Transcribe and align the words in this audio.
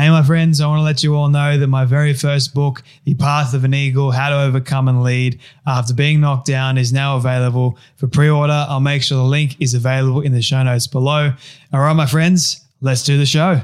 Hey, 0.00 0.08
my 0.08 0.22
friends, 0.22 0.62
I 0.62 0.66
want 0.66 0.78
to 0.78 0.82
let 0.82 1.02
you 1.02 1.14
all 1.14 1.28
know 1.28 1.58
that 1.58 1.66
my 1.66 1.84
very 1.84 2.14
first 2.14 2.54
book, 2.54 2.82
The 3.04 3.12
Path 3.12 3.52
of 3.52 3.64
an 3.64 3.74
Eagle 3.74 4.12
How 4.12 4.30
to 4.30 4.44
Overcome 4.44 4.88
and 4.88 5.02
Lead 5.02 5.38
After 5.66 5.92
Being 5.92 6.22
Knocked 6.22 6.46
Down, 6.46 6.78
is 6.78 6.90
now 6.90 7.18
available 7.18 7.76
for 7.96 8.06
pre 8.06 8.30
order. 8.30 8.64
I'll 8.66 8.80
make 8.80 9.02
sure 9.02 9.18
the 9.18 9.24
link 9.24 9.60
is 9.60 9.74
available 9.74 10.22
in 10.22 10.32
the 10.32 10.40
show 10.40 10.62
notes 10.62 10.86
below. 10.86 11.34
All 11.70 11.80
right, 11.80 11.92
my 11.92 12.06
friends, 12.06 12.66
let's 12.80 13.04
do 13.04 13.18
the 13.18 13.26
show. 13.26 13.60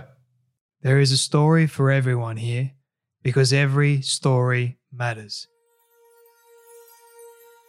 There 0.83 1.01
is 1.01 1.11
a 1.11 1.17
story 1.17 1.67
for 1.67 1.91
everyone 1.91 2.37
here 2.37 2.73
because 3.23 3.55
every 3.55 4.03
story 4.03 4.77
matters. 4.93 5.49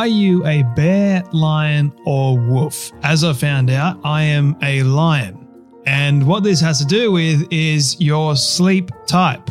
Are 0.00 0.06
you 0.06 0.46
a 0.46 0.62
bear, 0.62 1.22
lion, 1.30 1.92
or 2.06 2.38
wolf? 2.38 2.90
As 3.02 3.22
I 3.22 3.34
found 3.34 3.68
out, 3.68 4.00
I 4.02 4.22
am 4.22 4.56
a 4.62 4.82
lion. 4.82 5.46
And 5.84 6.26
what 6.26 6.42
this 6.42 6.58
has 6.62 6.78
to 6.78 6.86
do 6.86 7.12
with 7.12 7.46
is 7.50 8.00
your 8.00 8.34
sleep 8.34 8.90
type. 9.06 9.50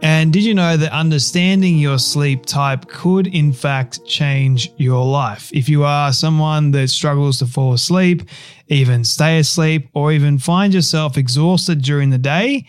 And 0.00 0.32
did 0.32 0.44
you 0.44 0.54
know 0.54 0.76
that 0.76 0.92
understanding 0.92 1.78
your 1.78 1.98
sleep 1.98 2.46
type 2.46 2.86
could, 2.86 3.26
in 3.26 3.52
fact, 3.52 4.06
change 4.06 4.70
your 4.76 5.04
life? 5.04 5.50
If 5.52 5.68
you 5.68 5.82
are 5.82 6.12
someone 6.12 6.70
that 6.70 6.88
struggles 6.90 7.40
to 7.40 7.46
fall 7.46 7.72
asleep, 7.72 8.22
even 8.68 9.02
stay 9.02 9.40
asleep, 9.40 9.88
or 9.94 10.12
even 10.12 10.38
find 10.38 10.72
yourself 10.72 11.18
exhausted 11.18 11.82
during 11.82 12.10
the 12.10 12.18
day, 12.18 12.68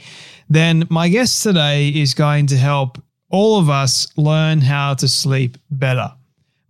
then 0.50 0.88
my 0.90 1.09
guest 1.09 1.44
today 1.44 1.90
is 1.90 2.16
going 2.16 2.47
to 2.47 2.57
help 2.57 2.97
all 3.29 3.59
of 3.59 3.69
us 3.69 4.07
learn 4.18 4.62
how 4.62 4.96
to 4.96 5.07
sleep 5.07 5.59
better. 5.69 6.12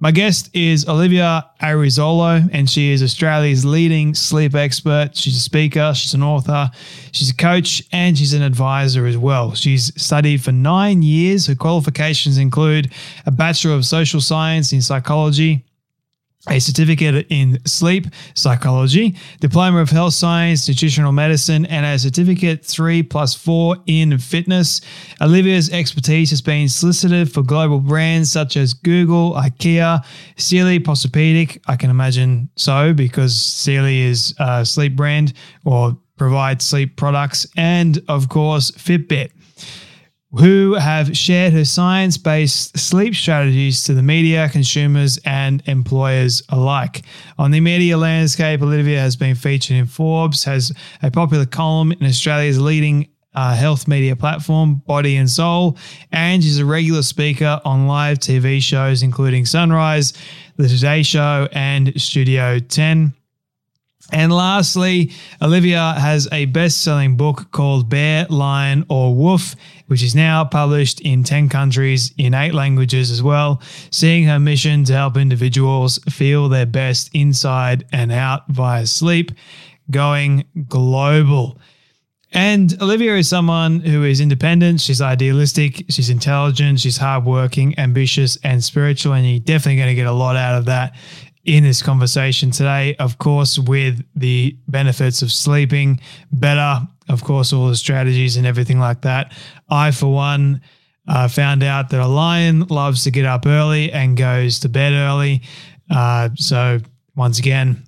My 0.03 0.11
guest 0.11 0.49
is 0.53 0.85
Olivia 0.89 1.49
Arezzolo, 1.61 2.49
and 2.51 2.69
she 2.69 2.91
is 2.91 3.01
Australia's 3.01 3.63
leading 3.63 4.13
sleep 4.13 4.53
expert. 4.53 5.15
She's 5.15 5.37
a 5.37 5.39
speaker, 5.39 5.93
she's 5.95 6.13
an 6.13 6.21
author, 6.21 6.71
she's 7.13 7.29
a 7.29 7.33
coach, 7.33 7.81
and 7.93 8.17
she's 8.17 8.33
an 8.33 8.41
advisor 8.41 9.05
as 9.05 9.17
well. 9.17 9.55
She's 9.55 9.93
studied 9.95 10.43
for 10.43 10.51
nine 10.51 11.03
years. 11.03 11.47
Her 11.47 11.55
qualifications 11.55 12.37
include 12.37 12.91
a 13.25 13.31
Bachelor 13.31 13.75
of 13.75 13.85
Social 13.85 14.19
Science 14.19 14.73
in 14.73 14.81
Psychology 14.81 15.63
a 16.49 16.59
certificate 16.59 17.25
in 17.29 17.57
sleep 17.65 18.07
psychology, 18.33 19.15
diploma 19.39 19.79
of 19.79 19.89
health 19.89 20.13
science, 20.13 20.67
nutritional 20.67 21.13
medicine, 21.13 21.65
and 21.67 21.85
a 21.85 21.97
certificate 21.97 22.65
three 22.65 23.01
plus 23.01 23.33
four 23.33 23.77
in 23.85 24.17
fitness. 24.17 24.81
Olivia's 25.21 25.69
expertise 25.69 26.29
has 26.31 26.41
been 26.41 26.67
solicited 26.67 27.31
for 27.31 27.43
global 27.43 27.79
brands 27.79 28.29
such 28.29 28.57
as 28.57 28.73
Google, 28.73 29.33
IKEA, 29.33 30.03
Sealy 30.35 30.79
Posturepedic. 30.79 31.61
I 31.67 31.77
can 31.77 31.89
imagine 31.89 32.49
so 32.57 32.93
because 32.93 33.39
Sealy 33.39 34.01
is 34.01 34.35
a 34.37 34.65
sleep 34.65 34.97
brand 34.97 35.33
or 35.63 35.97
provides 36.17 36.65
sleep 36.65 36.97
products, 36.97 37.47
and 37.55 38.01
of 38.07 38.27
course, 38.29 38.71
Fitbit 38.71 39.31
who 40.39 40.73
have 40.73 41.16
shared 41.16 41.53
her 41.53 41.66
science 41.66 42.17
based 42.17 42.77
sleep 42.77 43.13
strategies 43.13 43.83
to 43.83 43.94
the 43.94 44.01
media, 44.01 44.49
consumers, 44.49 45.19
and 45.25 45.61
employers 45.67 46.41
alike. 46.49 47.03
On 47.38 47.51
the 47.51 47.59
media 47.59 47.97
landscape, 47.97 48.61
Olivia 48.61 48.99
has 48.99 49.16
been 49.16 49.35
featured 49.35 49.77
in 49.77 49.85
Forbes, 49.85 50.44
has 50.45 50.71
a 51.01 51.11
popular 51.11 51.45
column 51.45 51.91
in 51.91 52.05
Australia's 52.05 52.59
leading 52.59 53.07
uh, 53.35 53.55
health 53.55 53.88
media 53.88 54.16
platform, 54.16 54.75
Body 54.85 55.16
and 55.17 55.29
Soul, 55.29 55.77
and 56.11 56.44
she's 56.44 56.59
a 56.59 56.65
regular 56.65 57.01
speaker 57.01 57.59
on 57.65 57.88
live 57.88 58.19
TV 58.19 58.61
shows 58.61 59.03
including 59.03 59.45
Sunrise, 59.45 60.13
The 60.57 60.67
Today 60.67 61.03
Show, 61.03 61.47
and 61.51 62.00
Studio 62.00 62.59
10. 62.59 63.13
And 64.11 64.31
lastly, 64.31 65.11
Olivia 65.41 65.95
has 65.97 66.27
a 66.31 66.45
best 66.45 66.83
selling 66.83 67.15
book 67.17 67.51
called 67.51 67.89
Bear, 67.89 68.25
Lion, 68.29 68.85
or 68.89 69.15
Wolf, 69.15 69.55
which 69.93 70.01
is 70.01 70.15
now 70.15 70.43
published 70.43 70.99
in 71.01 71.23
10 71.23 71.49
countries 71.49 72.11
in 72.17 72.33
eight 72.33 72.55
languages 72.55 73.11
as 73.11 73.21
well, 73.21 73.61
seeing 73.91 74.23
her 74.23 74.39
mission 74.39 74.83
to 74.83 74.91
help 74.91 75.15
individuals 75.17 75.99
feel 76.09 76.49
their 76.49 76.65
best 76.65 77.11
inside 77.13 77.85
and 77.93 78.11
out 78.11 78.41
via 78.47 78.87
sleep, 78.87 79.31
going 79.91 80.43
global. 80.67 81.59
And 82.31 82.75
Olivia 82.81 83.15
is 83.17 83.29
someone 83.29 83.81
who 83.81 84.03
is 84.03 84.19
independent, 84.19 84.81
she's 84.81 84.99
idealistic, 84.99 85.85
she's 85.91 86.09
intelligent, 86.09 86.79
she's 86.79 86.97
hardworking, 86.97 87.77
ambitious, 87.77 88.35
and 88.43 88.63
spiritual. 88.63 89.13
And 89.13 89.29
you're 89.29 89.41
definitely 89.41 89.75
going 89.75 89.89
to 89.89 89.93
get 89.93 90.07
a 90.07 90.11
lot 90.11 90.35
out 90.35 90.57
of 90.57 90.65
that 90.65 90.95
in 91.45 91.63
this 91.63 91.81
conversation 91.81 92.51
today, 92.51 92.95
of 92.99 93.17
course, 93.17 93.59
with 93.59 94.03
the 94.15 94.57
benefits 94.67 95.21
of 95.21 95.31
sleeping 95.31 95.99
better, 96.31 96.87
of 97.09 97.23
course, 97.23 97.51
all 97.51 97.67
the 97.67 97.75
strategies 97.75 98.37
and 98.37 98.47
everything 98.47 98.79
like 98.79 99.01
that. 99.01 99.33
I, 99.69 99.91
for 99.91 100.13
one, 100.13 100.61
uh, 101.07 101.27
found 101.27 101.63
out 101.63 101.89
that 101.89 101.99
a 101.99 102.07
lion 102.07 102.61
loves 102.67 103.03
to 103.03 103.11
get 103.11 103.25
up 103.25 103.45
early 103.45 103.91
and 103.91 104.15
goes 104.15 104.59
to 104.59 104.69
bed 104.69 104.93
early. 104.93 105.41
Uh, 105.89 106.29
so, 106.35 106.79
once 107.15 107.39
again, 107.39 107.83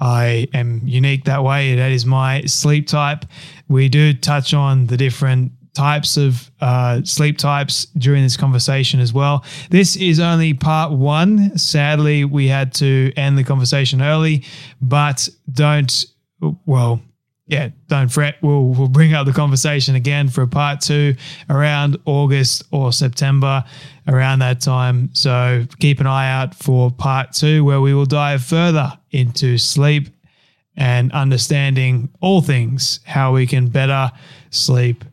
I 0.00 0.46
am 0.54 0.82
unique 0.84 1.24
that 1.24 1.42
way. 1.42 1.74
That 1.76 1.90
is 1.90 2.06
my 2.06 2.42
sleep 2.42 2.86
type. 2.86 3.24
We 3.68 3.88
do 3.88 4.12
touch 4.12 4.54
on 4.54 4.86
the 4.86 4.96
different 4.96 5.52
types 5.78 6.16
of 6.16 6.50
uh, 6.60 7.00
sleep 7.04 7.38
types 7.38 7.86
during 7.96 8.24
this 8.24 8.36
conversation 8.36 8.98
as 8.98 9.12
well. 9.12 9.44
This 9.70 9.94
is 9.94 10.18
only 10.18 10.52
part 10.52 10.90
one. 10.90 11.56
Sadly, 11.56 12.24
we 12.24 12.48
had 12.48 12.74
to 12.74 13.12
end 13.16 13.38
the 13.38 13.44
conversation 13.44 14.02
early, 14.02 14.44
but 14.80 15.28
don't, 15.52 16.04
well, 16.66 17.00
yeah, 17.46 17.68
don't 17.86 18.08
fret. 18.08 18.34
We'll, 18.42 18.64
we'll 18.64 18.88
bring 18.88 19.14
up 19.14 19.24
the 19.24 19.32
conversation 19.32 19.94
again 19.94 20.28
for 20.28 20.46
part 20.48 20.80
two 20.80 21.14
around 21.48 21.96
August 22.06 22.64
or 22.72 22.92
September, 22.92 23.64
around 24.08 24.40
that 24.40 24.60
time. 24.60 25.10
So 25.14 25.64
keep 25.78 26.00
an 26.00 26.08
eye 26.08 26.28
out 26.28 26.56
for 26.56 26.90
part 26.90 27.32
two, 27.32 27.64
where 27.64 27.80
we 27.80 27.94
will 27.94 28.04
dive 28.04 28.42
further 28.42 28.98
into 29.12 29.58
sleep 29.58 30.08
and 30.76 31.12
understanding 31.12 32.08
all 32.20 32.42
things 32.42 32.98
how 33.04 33.32
we 33.32 33.46
can 33.46 33.68
better 33.68 34.10
sleep 34.50 35.04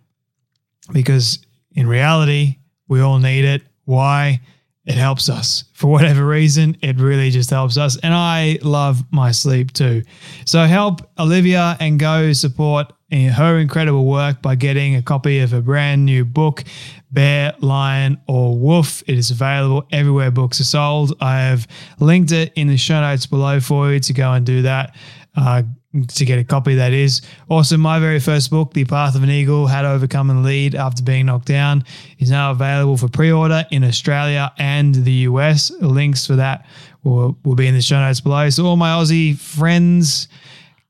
because 0.91 1.39
in 1.73 1.87
reality, 1.87 2.57
we 2.87 3.01
all 3.01 3.19
need 3.19 3.45
it. 3.45 3.61
Why? 3.85 4.41
It 4.85 4.95
helps 4.95 5.29
us. 5.29 5.63
For 5.73 5.87
whatever 5.87 6.25
reason, 6.25 6.77
it 6.81 6.99
really 6.99 7.31
just 7.31 7.49
helps 7.49 7.77
us. 7.77 7.97
And 8.03 8.13
I 8.13 8.59
love 8.61 9.03
my 9.11 9.31
sleep 9.31 9.73
too. 9.73 10.03
So 10.45 10.63
help 10.65 11.09
Olivia 11.17 11.75
and 11.79 11.99
go 11.99 12.33
support 12.33 12.93
her 13.11 13.57
incredible 13.59 14.05
work 14.05 14.41
by 14.41 14.55
getting 14.55 14.95
a 14.95 15.01
copy 15.01 15.39
of 15.39 15.51
her 15.51 15.61
brand 15.61 16.05
new 16.05 16.25
book, 16.25 16.63
Bear, 17.11 17.53
Lion, 17.61 18.19
or 18.27 18.57
Wolf. 18.57 19.03
It 19.07 19.17
is 19.17 19.31
available 19.31 19.87
everywhere 19.91 20.31
books 20.31 20.59
are 20.59 20.65
sold. 20.65 21.15
I 21.21 21.39
have 21.39 21.67
linked 21.99 22.31
it 22.31 22.51
in 22.55 22.67
the 22.67 22.77
show 22.77 22.99
notes 22.99 23.25
below 23.25 23.59
for 23.59 23.93
you 23.93 23.99
to 24.01 24.13
go 24.13 24.33
and 24.33 24.45
do 24.45 24.63
that. 24.63 24.95
Uh, 25.35 25.63
to 26.03 26.25
get 26.25 26.39
a 26.39 26.43
copy, 26.43 26.75
that 26.75 26.93
is. 26.93 27.21
Also, 27.49 27.77
my 27.77 27.99
very 27.99 28.19
first 28.19 28.49
book, 28.49 28.73
The 28.73 28.85
Path 28.85 29.15
of 29.15 29.23
an 29.23 29.29
Eagle 29.29 29.67
How 29.67 29.81
to 29.81 29.89
Overcome 29.89 30.29
and 30.29 30.43
Lead 30.43 30.75
After 30.75 31.03
Being 31.03 31.27
Knocked 31.27 31.47
Down, 31.47 31.83
is 32.19 32.29
now 32.29 32.51
available 32.51 32.97
for 32.97 33.07
pre 33.07 33.31
order 33.31 33.65
in 33.71 33.83
Australia 33.83 34.51
and 34.57 34.95
the 34.95 35.11
US. 35.11 35.71
Links 35.81 36.25
for 36.25 36.35
that 36.35 36.65
will, 37.03 37.37
will 37.43 37.55
be 37.55 37.67
in 37.67 37.73
the 37.73 37.81
show 37.81 37.99
notes 37.99 38.21
below. 38.21 38.49
So, 38.49 38.65
all 38.65 38.77
my 38.77 38.89
Aussie 38.89 39.37
friends, 39.37 40.27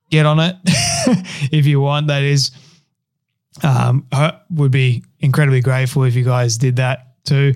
get 0.10 0.26
on 0.26 0.40
it 0.40 0.56
if 1.52 1.66
you 1.66 1.80
want. 1.80 2.08
That 2.08 2.24
is, 2.24 2.52
um, 3.64 4.06
I 4.12 4.40
would 4.50 4.72
be 4.72 5.04
incredibly 5.20 5.62
grateful 5.62 6.04
if 6.04 6.16
you 6.16 6.24
guys 6.24 6.58
did 6.58 6.78
that 6.78 7.24
too. 7.26 7.54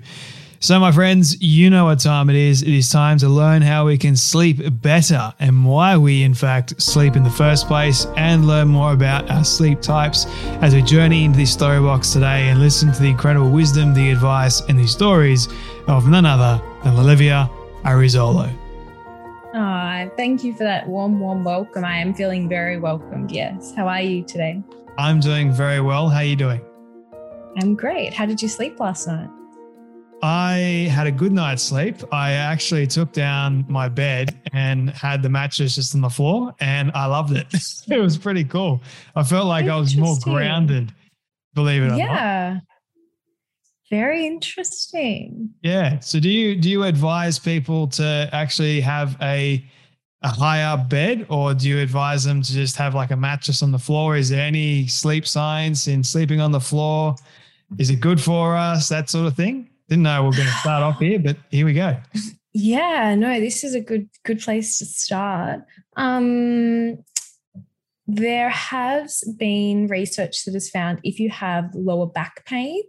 So, 0.62 0.78
my 0.78 0.92
friends, 0.92 1.40
you 1.40 1.70
know 1.70 1.86
what 1.86 2.00
time 2.00 2.28
it 2.28 2.36
is. 2.36 2.60
It 2.60 2.74
is 2.74 2.90
time 2.90 3.16
to 3.20 3.30
learn 3.30 3.62
how 3.62 3.86
we 3.86 3.96
can 3.96 4.14
sleep 4.14 4.60
better 4.82 5.32
and 5.38 5.64
why 5.64 5.96
we, 5.96 6.22
in 6.22 6.34
fact, 6.34 6.82
sleep 6.82 7.16
in 7.16 7.22
the 7.22 7.30
first 7.30 7.66
place, 7.66 8.06
and 8.18 8.46
learn 8.46 8.68
more 8.68 8.92
about 8.92 9.30
our 9.30 9.42
sleep 9.42 9.80
types 9.80 10.26
as 10.60 10.74
we 10.74 10.82
journey 10.82 11.24
into 11.24 11.38
this 11.38 11.50
story 11.50 11.80
box 11.80 12.12
today 12.12 12.48
and 12.48 12.60
listen 12.60 12.92
to 12.92 13.00
the 13.00 13.08
incredible 13.08 13.50
wisdom, 13.50 13.94
the 13.94 14.10
advice, 14.10 14.60
and 14.68 14.78
the 14.78 14.86
stories 14.86 15.48
of 15.86 16.10
none 16.10 16.26
other 16.26 16.62
than 16.84 16.94
Olivia 16.94 17.48
Arezzolo. 17.84 18.54
Oh, 19.54 20.10
thank 20.18 20.44
you 20.44 20.52
for 20.52 20.64
that 20.64 20.86
warm, 20.86 21.20
warm 21.20 21.42
welcome. 21.42 21.86
I 21.86 21.96
am 21.96 22.12
feeling 22.12 22.50
very 22.50 22.78
welcomed. 22.78 23.30
Yes. 23.30 23.72
How 23.74 23.88
are 23.88 24.02
you 24.02 24.22
today? 24.24 24.62
I'm 24.98 25.20
doing 25.20 25.52
very 25.52 25.80
well. 25.80 26.10
How 26.10 26.18
are 26.18 26.24
you 26.24 26.36
doing? 26.36 26.60
I'm 27.56 27.74
great. 27.74 28.12
How 28.12 28.26
did 28.26 28.42
you 28.42 28.48
sleep 28.48 28.78
last 28.78 29.06
night? 29.06 29.30
I 30.22 30.88
had 30.90 31.06
a 31.06 31.12
good 31.12 31.32
night's 31.32 31.62
sleep. 31.62 31.96
I 32.12 32.32
actually 32.32 32.86
took 32.86 33.12
down 33.12 33.64
my 33.68 33.88
bed 33.88 34.38
and 34.52 34.90
had 34.90 35.22
the 35.22 35.28
mattress 35.28 35.74
just 35.74 35.94
on 35.94 36.00
the 36.00 36.10
floor, 36.10 36.54
and 36.60 36.90
I 36.94 37.06
loved 37.06 37.36
it. 37.36 37.46
it 37.88 37.98
was 37.98 38.18
pretty 38.18 38.44
cool. 38.44 38.82
I 39.16 39.22
felt 39.22 39.46
like 39.46 39.66
I 39.66 39.76
was 39.76 39.96
more 39.96 40.16
grounded, 40.22 40.92
believe 41.54 41.82
it 41.82 41.92
or 41.92 41.96
yeah. 41.96 42.06
not. 42.06 42.14
Yeah. 42.14 42.60
Very 43.90 44.26
interesting. 44.26 45.50
Yeah. 45.62 45.98
So 45.98 46.20
do 46.20 46.28
you 46.28 46.54
do 46.54 46.70
you 46.70 46.84
advise 46.84 47.38
people 47.40 47.88
to 47.88 48.28
actually 48.32 48.80
have 48.82 49.16
a 49.20 49.64
a 50.22 50.28
high 50.28 50.62
up 50.62 50.88
bed 50.88 51.26
or 51.28 51.54
do 51.54 51.68
you 51.68 51.78
advise 51.78 52.24
them 52.24 52.42
to 52.42 52.52
just 52.52 52.76
have 52.76 52.94
like 52.94 53.10
a 53.10 53.16
mattress 53.16 53.62
on 53.62 53.72
the 53.72 53.78
floor? 53.78 54.16
Is 54.16 54.28
there 54.28 54.46
any 54.46 54.86
sleep 54.86 55.26
science 55.26 55.88
in 55.88 56.04
sleeping 56.04 56.40
on 56.40 56.52
the 56.52 56.60
floor? 56.60 57.16
Is 57.78 57.90
it 57.90 58.00
good 58.00 58.20
for 58.20 58.56
us? 58.56 58.88
That 58.88 59.08
sort 59.08 59.26
of 59.26 59.34
thing? 59.34 59.69
Didn't 59.90 60.04
know 60.04 60.22
we 60.22 60.28
are 60.28 60.36
going 60.36 60.46
to 60.46 60.54
start 60.54 60.84
off 60.84 61.00
here, 61.00 61.18
but 61.18 61.36
here 61.50 61.66
we 61.66 61.74
go. 61.74 61.96
Yeah, 62.52 63.16
no, 63.16 63.40
this 63.40 63.64
is 63.64 63.74
a 63.74 63.80
good 63.80 64.08
good 64.24 64.40
place 64.40 64.78
to 64.78 64.84
start. 64.84 65.62
Um, 65.96 67.04
there 68.06 68.50
has 68.50 69.24
been 69.36 69.88
research 69.88 70.44
that 70.44 70.54
has 70.54 70.70
found 70.70 71.00
if 71.02 71.18
you 71.18 71.28
have 71.30 71.74
lower 71.74 72.06
back 72.06 72.44
pain 72.46 72.82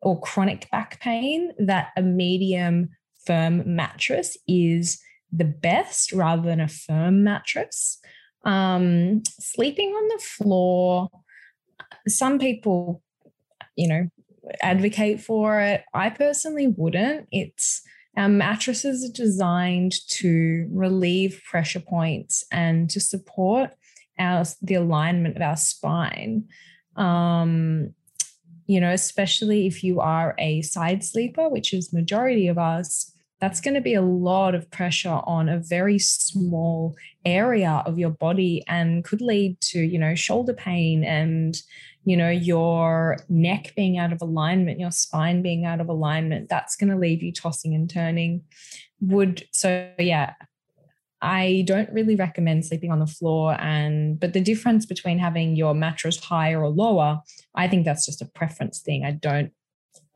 or 0.00 0.18
chronic 0.22 0.70
back 0.70 1.00
pain, 1.00 1.52
that 1.58 1.88
a 1.98 2.02
medium 2.02 2.88
firm 3.26 3.62
mattress 3.76 4.34
is 4.48 5.02
the 5.30 5.44
best 5.44 6.12
rather 6.12 6.42
than 6.42 6.60
a 6.60 6.68
firm 6.68 7.24
mattress. 7.24 7.98
Um, 8.44 9.22
sleeping 9.38 9.90
on 9.90 10.08
the 10.08 10.22
floor, 10.22 11.10
some 12.06 12.38
people, 12.38 13.02
you 13.76 13.88
know, 13.88 14.08
advocate 14.62 15.20
for 15.20 15.60
it. 15.60 15.84
I 15.94 16.10
personally 16.10 16.68
wouldn't. 16.68 17.28
It's 17.30 17.82
our 18.16 18.28
mattresses 18.28 19.08
are 19.08 19.12
designed 19.12 19.94
to 20.08 20.68
relieve 20.72 21.40
pressure 21.48 21.80
points 21.80 22.44
and 22.50 22.90
to 22.90 23.00
support 23.00 23.70
our 24.18 24.44
the 24.60 24.74
alignment 24.74 25.36
of 25.36 25.42
our 25.42 25.56
spine. 25.56 26.44
Um, 26.96 27.94
you 28.66 28.80
know, 28.80 28.92
especially 28.92 29.66
if 29.66 29.82
you 29.82 30.00
are 30.00 30.34
a 30.38 30.62
side 30.62 31.02
sleeper, 31.04 31.48
which 31.48 31.72
is 31.72 31.92
majority 31.92 32.48
of 32.48 32.58
us, 32.58 33.12
that's 33.40 33.60
going 33.60 33.74
to 33.74 33.80
be 33.80 33.94
a 33.94 34.02
lot 34.02 34.54
of 34.54 34.70
pressure 34.70 35.20
on 35.24 35.48
a 35.48 35.60
very 35.60 35.98
small 35.98 36.96
area 37.24 37.82
of 37.86 37.98
your 37.98 38.10
body 38.10 38.64
and 38.66 39.04
could 39.04 39.22
lead 39.22 39.60
to, 39.60 39.80
you 39.80 39.98
know, 39.98 40.14
shoulder 40.14 40.52
pain 40.52 41.04
and 41.04 41.62
you 42.08 42.16
know, 42.16 42.30
your 42.30 43.18
neck 43.28 43.74
being 43.76 43.98
out 43.98 44.14
of 44.14 44.22
alignment, 44.22 44.80
your 44.80 44.90
spine 44.90 45.42
being 45.42 45.66
out 45.66 45.78
of 45.78 45.90
alignment, 45.90 46.48
that's 46.48 46.74
going 46.74 46.88
to 46.88 46.96
leave 46.96 47.22
you 47.22 47.30
tossing 47.30 47.74
and 47.74 47.90
turning. 47.90 48.44
Would 49.02 49.44
so, 49.52 49.90
yeah, 49.98 50.32
I 51.20 51.64
don't 51.66 51.92
really 51.92 52.16
recommend 52.16 52.64
sleeping 52.64 52.90
on 52.90 52.98
the 52.98 53.06
floor. 53.06 53.60
And, 53.60 54.18
but 54.18 54.32
the 54.32 54.40
difference 54.40 54.86
between 54.86 55.18
having 55.18 55.54
your 55.54 55.74
mattress 55.74 56.18
higher 56.18 56.62
or 56.62 56.70
lower, 56.70 57.20
I 57.54 57.68
think 57.68 57.84
that's 57.84 58.06
just 58.06 58.22
a 58.22 58.30
preference 58.34 58.80
thing. 58.80 59.04
I 59.04 59.10
don't, 59.10 59.52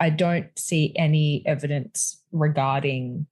I 0.01 0.09
don't 0.09 0.49
see 0.59 0.95
any 0.97 1.43
evidence 1.45 2.23
regarding 2.33 3.27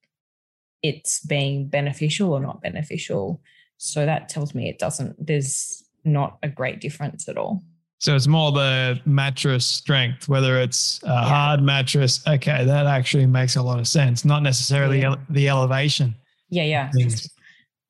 it's 0.83 1.25
being 1.25 1.69
beneficial 1.69 2.35
or 2.35 2.41
not 2.41 2.61
beneficial. 2.61 3.41
So 3.79 4.05
that 4.05 4.29
tells 4.29 4.55
me 4.55 4.69
it 4.69 4.79
doesn't, 4.79 5.17
there's 5.19 5.83
not 6.05 6.37
a 6.43 6.49
great 6.51 6.83
difference 6.83 7.27
at 7.27 7.39
all. 7.39 7.63
So 8.01 8.17
it's 8.17 8.27
more 8.27 8.51
the 8.51 8.99
mattress 9.05 9.67
strength, 9.67 10.27
whether 10.27 10.59
it's 10.59 11.03
a 11.03 11.09
yeah. 11.09 11.23
hard 11.23 11.63
mattress. 11.63 12.27
Okay, 12.27 12.65
that 12.65 12.87
actually 12.87 13.27
makes 13.27 13.57
a 13.57 13.63
lot 13.63 13.79
of 13.79 13.87
sense. 13.87 14.25
Not 14.25 14.43
necessarily 14.43 15.03
yeah. 15.03 15.17
the 15.29 15.51
elevation. 15.51 16.15
Yeah, 16.49 16.65
yeah. 16.65 16.91
Things. 16.93 17.31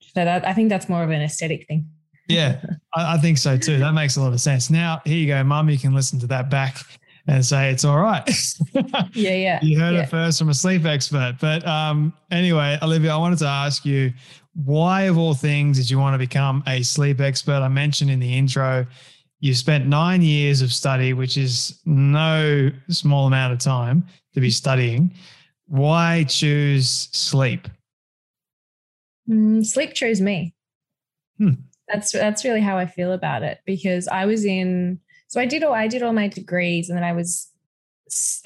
So 0.01 0.25
that 0.25 0.45
I 0.45 0.53
think 0.53 0.69
that's 0.69 0.89
more 0.89 1.05
of 1.05 1.11
an 1.11 1.23
aesthetic 1.23 1.69
thing. 1.69 1.89
Yeah, 2.27 2.61
I, 2.95 3.15
I, 3.15 3.19
think 3.19 3.39
so 3.39 3.57
too. 3.57 3.79
That 3.79 3.93
makes 3.93 4.17
a 4.17 4.21
lot 4.21 4.33
of 4.33 4.41
sense. 4.41 4.69
Now, 4.69 5.01
here 5.05 5.17
you 5.17 5.29
go, 5.29 5.45
Mum. 5.45 5.71
You 5.71 5.79
can 5.79 5.95
listen 5.95 6.19
to 6.19 6.27
that 6.27 6.51
back 6.51 6.79
and 7.29 7.47
say 7.47 7.71
it's 7.71 7.85
all 7.85 7.99
right. 7.99 8.29
yeah, 9.15 9.35
yeah. 9.35 9.59
You 9.63 9.79
heard 9.79 9.95
yeah. 9.95 10.03
it 10.03 10.09
first 10.09 10.41
from 10.41 10.49
a 10.49 10.55
sleep 10.55 10.87
expert. 10.87 11.37
But 11.41 11.65
um, 11.69 12.13
anyway, 12.33 12.79
Olivia, 12.83 13.13
I 13.13 13.17
wanted 13.17 13.39
to 13.41 13.47
ask 13.47 13.85
you, 13.85 14.13
why 14.65 15.03
of 15.03 15.17
all 15.17 15.35
things 15.35 15.79
did 15.79 15.89
you 15.89 16.01
want 16.01 16.15
to 16.15 16.19
become 16.19 16.65
a 16.67 16.83
sleep 16.83 17.21
expert? 17.21 17.63
I 17.63 17.69
mentioned 17.69 18.11
in 18.11 18.19
the 18.19 18.37
intro 18.37 18.87
you 19.41 19.55
spent 19.55 19.87
nine 19.87 20.23
years 20.23 20.61
of 20.61 20.73
study, 20.73 21.13
which 21.13 21.37
is 21.37 21.81
no 21.87 22.71
small 22.89 23.27
amount 23.27 23.55
of 23.55 23.59
time 23.59 24.07
to 24.35 24.41
be 24.41 24.51
studying. 24.51 25.15
Why 25.67 26.25
choose 26.29 27.09
sleep? 27.13 27.67
Mm, 29.29 29.65
sleep 29.65 29.95
chose 29.95 30.21
me. 30.21 30.55
Hmm. 31.39 31.53
That's 31.89 32.13
that's 32.13 32.45
really 32.45 32.61
how 32.61 32.77
I 32.77 32.87
feel 32.87 33.13
about 33.13 33.43
it 33.43 33.61
because 33.65 34.07
I 34.09 34.27
was 34.27 34.45
in. 34.45 35.01
So 35.29 35.41
I 35.41 35.47
did 35.47 35.63
all 35.63 35.73
I 35.73 35.89
did 35.89 36.03
all 36.03 36.13
my 36.13 36.29
degrees, 36.29 36.89
and 36.89 36.97
then 36.97 37.05
I 37.05 37.13
was 37.13 37.51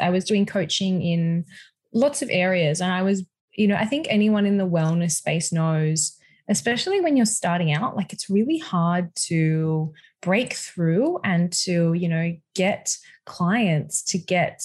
I 0.01 0.11
was 0.11 0.25
doing 0.25 0.47
coaching 0.47 1.03
in 1.03 1.45
lots 1.93 2.23
of 2.23 2.29
areas, 2.31 2.81
and 2.81 2.93
I 2.93 3.03
was 3.03 3.25
you 3.57 3.67
know 3.67 3.77
I 3.77 3.85
think 3.85 4.07
anyone 4.09 4.47
in 4.47 4.59
the 4.59 4.69
wellness 4.69 5.13
space 5.13 5.53
knows 5.53 6.14
especially 6.49 7.01
when 7.01 7.17
you're 7.17 7.27
starting 7.27 7.73
out 7.73 7.97
like 7.97 8.13
it's 8.13 8.29
really 8.29 8.59
hard 8.59 9.15
to 9.15 9.93
break 10.21 10.55
through 10.55 11.19
and 11.25 11.53
to 11.53 11.93
you 11.95 12.09
know 12.09 12.37
get 12.55 12.97
clients 13.25 14.03
to 14.03 14.19
get 14.19 14.63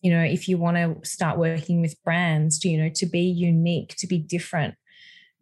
you 0.00 0.10
know 0.10 0.22
if 0.22 0.48
you 0.48 0.58
want 0.58 0.76
to 0.76 1.08
start 1.08 1.38
working 1.38 1.80
with 1.80 2.02
brands 2.04 2.58
to 2.58 2.68
you 2.68 2.78
know 2.78 2.90
to 2.94 3.06
be 3.06 3.22
unique 3.22 3.94
to 3.96 4.06
be 4.06 4.18
different 4.18 4.74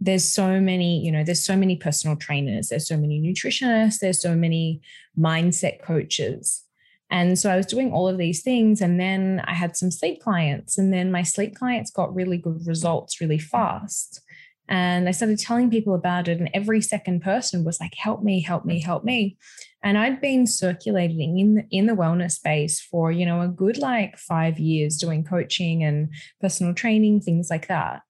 there's 0.00 0.24
so 0.24 0.60
many 0.60 1.04
you 1.04 1.12
know 1.12 1.24
there's 1.24 1.44
so 1.44 1.56
many 1.56 1.76
personal 1.76 2.16
trainers 2.16 2.68
there's 2.68 2.88
so 2.88 2.96
many 2.96 3.20
nutritionists 3.20 3.98
there's 3.98 4.22
so 4.22 4.34
many 4.34 4.80
mindset 5.18 5.82
coaches 5.82 6.64
and 7.10 7.38
so 7.38 7.50
I 7.50 7.56
was 7.56 7.66
doing 7.66 7.92
all 7.92 8.08
of 8.08 8.18
these 8.18 8.42
things. 8.42 8.80
And 8.80 9.00
then 9.00 9.42
I 9.44 9.54
had 9.54 9.76
some 9.76 9.90
sleep 9.90 10.22
clients. 10.22 10.78
And 10.78 10.92
then 10.92 11.10
my 11.10 11.22
sleep 11.22 11.56
clients 11.56 11.90
got 11.90 12.14
really 12.14 12.38
good 12.38 12.66
results 12.66 13.20
really 13.20 13.38
fast. 13.38 14.20
And 14.70 15.08
I 15.08 15.10
started 15.10 15.40
telling 15.40 15.68
people 15.68 15.96
about 15.96 16.28
it, 16.28 16.38
and 16.38 16.48
every 16.54 16.80
second 16.80 17.22
person 17.22 17.64
was 17.64 17.80
like, 17.80 17.94
help 17.96 18.22
me, 18.22 18.40
help 18.40 18.64
me, 18.64 18.80
help 18.80 19.02
me. 19.04 19.36
And 19.82 19.98
I'd 19.98 20.20
been 20.20 20.46
circulating 20.46 21.38
in 21.38 21.54
the, 21.56 21.66
in 21.72 21.86
the 21.86 21.94
wellness 21.94 22.32
space 22.32 22.80
for, 22.80 23.10
you 23.10 23.26
know, 23.26 23.40
a 23.40 23.48
good 23.48 23.78
like 23.78 24.16
five 24.16 24.60
years 24.60 24.96
doing 24.96 25.24
coaching 25.24 25.82
and 25.82 26.14
personal 26.40 26.72
training, 26.72 27.20
things 27.20 27.50
like 27.50 27.66
that. 27.66 28.02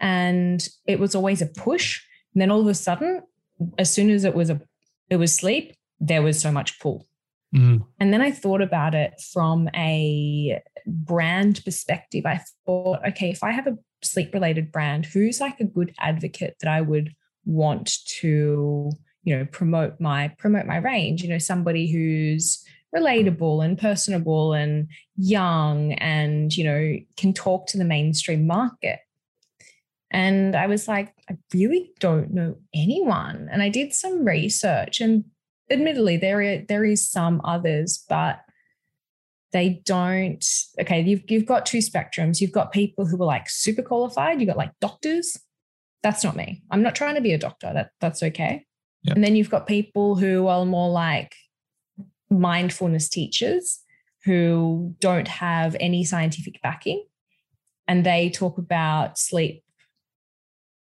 And 0.00 0.66
it 0.86 0.98
was 0.98 1.14
always 1.14 1.42
a 1.42 1.46
push. 1.46 2.00
And 2.34 2.40
then 2.40 2.50
all 2.50 2.60
of 2.60 2.66
a 2.66 2.74
sudden, 2.74 3.22
as 3.78 3.92
soon 3.92 4.08
as 4.08 4.24
it 4.24 4.34
was 4.34 4.48
a 4.48 4.60
it 5.10 5.16
was 5.16 5.36
sleep, 5.36 5.74
there 6.00 6.22
was 6.22 6.40
so 6.40 6.50
much 6.50 6.80
pull. 6.80 7.06
Mm. 7.54 7.84
And 8.00 8.12
then 8.12 8.22
I 8.22 8.30
thought 8.30 8.60
about 8.62 8.94
it 8.94 9.20
from 9.32 9.68
a 9.74 10.60
brand 10.86 11.62
perspective. 11.64 12.24
I 12.26 12.40
thought, 12.64 13.00
okay, 13.08 13.30
if 13.30 13.42
I 13.42 13.52
have 13.52 13.66
a 13.66 13.78
sleep 14.06 14.32
related 14.32 14.72
brand, 14.72 15.06
who's 15.06 15.40
like 15.40 15.60
a 15.60 15.64
good 15.64 15.94
advocate 15.98 16.56
that 16.60 16.70
I 16.70 16.80
would 16.80 17.14
want 17.44 17.98
to, 18.20 18.90
you 19.24 19.36
know, 19.36 19.44
promote 19.46 20.00
my 20.00 20.28
promote 20.38 20.66
my 20.66 20.76
range, 20.76 21.22
you 21.22 21.28
know, 21.28 21.38
somebody 21.38 21.90
who's 21.90 22.64
relatable 22.94 23.64
and 23.64 23.78
personable 23.78 24.52
and 24.52 24.88
young 25.16 25.92
and, 25.94 26.56
you 26.56 26.64
know, 26.64 26.96
can 27.16 27.32
talk 27.32 27.66
to 27.68 27.78
the 27.78 27.84
mainstream 27.84 28.46
market. 28.46 29.00
And 30.10 30.56
I 30.56 30.66
was 30.66 30.88
like, 30.88 31.12
I 31.28 31.36
really 31.52 31.90
don't 31.98 32.32
know 32.32 32.56
anyone. 32.74 33.48
And 33.50 33.62
I 33.62 33.68
did 33.68 33.92
some 33.92 34.24
research 34.24 35.00
and 35.00 35.24
admittedly 35.70 36.16
there 36.16 36.64
there 36.68 36.84
is 36.84 37.08
some 37.08 37.40
others, 37.44 38.04
but 38.08 38.40
they 39.56 39.80
don't 39.84 40.44
okay 40.80 41.00
you've, 41.00 41.22
you've 41.28 41.46
got 41.46 41.66
two 41.66 41.78
spectrums. 41.78 42.40
You've 42.40 42.52
got 42.52 42.72
people 42.72 43.06
who 43.06 43.20
are 43.22 43.26
like 43.26 43.48
super 43.48 43.82
qualified. 43.82 44.40
You've 44.40 44.48
got 44.48 44.56
like 44.56 44.72
doctors. 44.80 45.38
That's 46.02 46.22
not 46.22 46.36
me. 46.36 46.62
I'm 46.70 46.82
not 46.82 46.94
trying 46.94 47.16
to 47.16 47.20
be 47.20 47.32
a 47.32 47.38
doctor. 47.38 47.72
That 47.72 47.90
that's 48.00 48.22
okay. 48.22 48.64
Yep. 49.02 49.16
and 49.16 49.24
then 49.24 49.36
you've 49.36 49.50
got 49.50 49.68
people 49.68 50.16
who 50.16 50.48
are 50.48 50.64
more 50.64 50.90
like 50.90 51.34
mindfulness 52.28 53.08
teachers 53.08 53.80
who 54.24 54.94
don't 54.98 55.28
have 55.28 55.76
any 55.78 56.04
scientific 56.04 56.60
backing 56.60 57.04
and 57.86 58.04
they 58.04 58.30
talk 58.30 58.58
about 58.58 59.16
sleep 59.16 59.62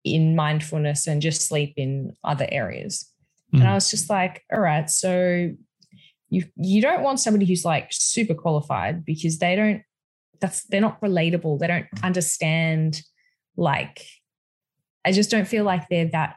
in 0.04 0.36
mindfulness 0.36 1.08
and 1.08 1.20
just 1.20 1.48
sleep 1.48 1.74
in 1.76 2.14
other 2.22 2.46
areas. 2.50 3.08
Mm. 3.52 3.60
and 3.60 3.68
i 3.68 3.74
was 3.74 3.90
just 3.90 4.08
like 4.08 4.42
all 4.50 4.60
right 4.60 4.88
so 4.88 5.50
you 6.32 6.44
you 6.56 6.80
don't 6.80 7.02
want 7.02 7.20
somebody 7.20 7.44
who's 7.44 7.64
like 7.64 7.88
super 7.90 8.32
qualified 8.32 9.04
because 9.04 9.38
they 9.38 9.54
don't 9.54 9.82
that's 10.40 10.64
they're 10.64 10.80
not 10.80 11.00
relatable. 11.00 11.58
They 11.60 11.68
don't 11.68 11.86
understand 12.02 13.02
like 13.54 14.06
i 15.04 15.12
just 15.12 15.30
don't 15.30 15.46
feel 15.46 15.62
like 15.62 15.86
they're 15.90 16.08
that 16.08 16.36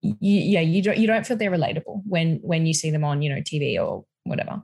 you, 0.00 0.16
yeah 0.20 0.60
you 0.60 0.80
don't 0.80 0.96
you 0.96 1.06
don't 1.06 1.26
feel 1.26 1.36
they're 1.36 1.50
relatable 1.50 2.00
when 2.06 2.38
when 2.42 2.64
you 2.64 2.72
see 2.72 2.90
them 2.90 3.04
on 3.04 3.20
you 3.20 3.28
know 3.28 3.42
tv 3.42 3.78
or 3.78 4.04
whatever. 4.24 4.62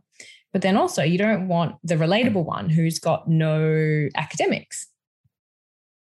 But 0.52 0.62
then 0.62 0.78
also 0.78 1.02
you 1.02 1.18
don't 1.18 1.47
want 1.47 1.76
the 1.85 1.97
relatable 1.97 2.45
one 2.45 2.71
who's 2.71 2.99
got 2.99 3.28
no 3.28 4.09
academics 4.16 4.87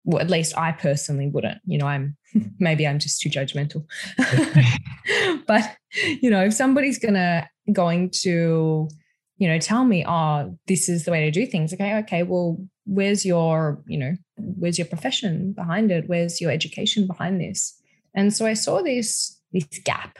well, 0.05 0.21
at 0.21 0.29
least 0.29 0.57
I 0.57 0.71
personally 0.71 1.27
wouldn't. 1.27 1.59
You 1.65 1.77
know, 1.77 1.87
I'm 1.87 2.17
maybe 2.59 2.87
I'm 2.87 2.99
just 2.99 3.21
too 3.21 3.29
judgmental. 3.29 3.85
but 5.47 5.75
you 6.21 6.29
know, 6.29 6.43
if 6.43 6.53
somebody's 6.53 6.97
gonna 6.97 7.49
going 7.71 8.09
to, 8.09 8.89
you 9.37 9.47
know, 9.47 9.59
tell 9.59 9.85
me, 9.85 10.05
oh, 10.05 10.57
this 10.67 10.89
is 10.89 11.05
the 11.05 11.11
way 11.11 11.23
to 11.25 11.31
do 11.31 11.45
things. 11.45 11.73
Okay, 11.73 11.93
oh, 11.93 11.99
okay, 11.99 12.23
well, 12.23 12.57
where's 12.85 13.25
your, 13.25 13.81
you 13.87 13.97
know, 13.97 14.15
where's 14.35 14.77
your 14.77 14.87
profession 14.87 15.53
behind 15.53 15.91
it? 15.91 16.05
Where's 16.07 16.41
your 16.41 16.51
education 16.51 17.07
behind 17.07 17.39
this? 17.39 17.79
And 18.13 18.33
so 18.33 18.45
I 18.45 18.53
saw 18.53 18.81
this 18.81 19.39
this 19.51 19.65
gap, 19.83 20.19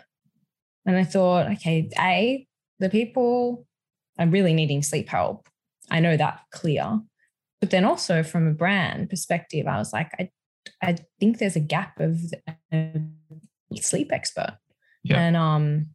and 0.85 0.95
I 0.95 1.03
thought, 1.03 1.51
okay, 1.53 1.89
a 1.99 2.47
the 2.79 2.89
people 2.89 3.65
are 4.19 4.27
really 4.27 4.53
needing 4.53 4.83
sleep 4.83 5.09
help. 5.09 5.47
I 5.89 5.99
know 5.99 6.15
that 6.17 6.41
clear. 6.51 6.99
But 7.63 7.70
then 7.70 7.86
also 7.86 8.24
from 8.24 8.46
a 8.46 8.51
brand 8.51 9.10
perspective, 9.10 9.67
I 9.67 9.77
was 9.77 9.93
like, 9.93 10.12
I, 10.20 10.29
I 10.82 10.98
think 11.17 11.38
there's 11.38 11.55
a 11.55 11.62
gap 11.62 11.98
of 11.98 12.20
a 12.74 13.00
sleep 13.77 14.12
expert. 14.12 14.58
Yeah. 15.01 15.22
And 15.22 15.38
um 15.38 15.86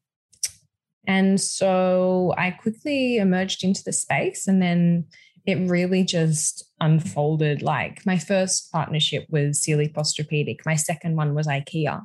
and 1.06 1.38
so 1.38 2.32
I 2.38 2.52
quickly 2.52 3.18
emerged 3.18 3.64
into 3.64 3.82
the 3.84 3.92
space 3.92 4.46
and 4.46 4.62
then 4.62 5.08
it 5.44 5.56
really 5.68 6.04
just 6.04 6.64
unfolded. 6.80 7.60
Like 7.60 8.06
my 8.06 8.16
first 8.16 8.72
partnership 8.72 9.26
was 9.28 9.62
Sealy 9.62 9.90
Posturepedic. 9.90 10.60
My 10.64 10.74
second 10.74 11.16
one 11.16 11.34
was 11.34 11.46
IKEA. 11.46 12.02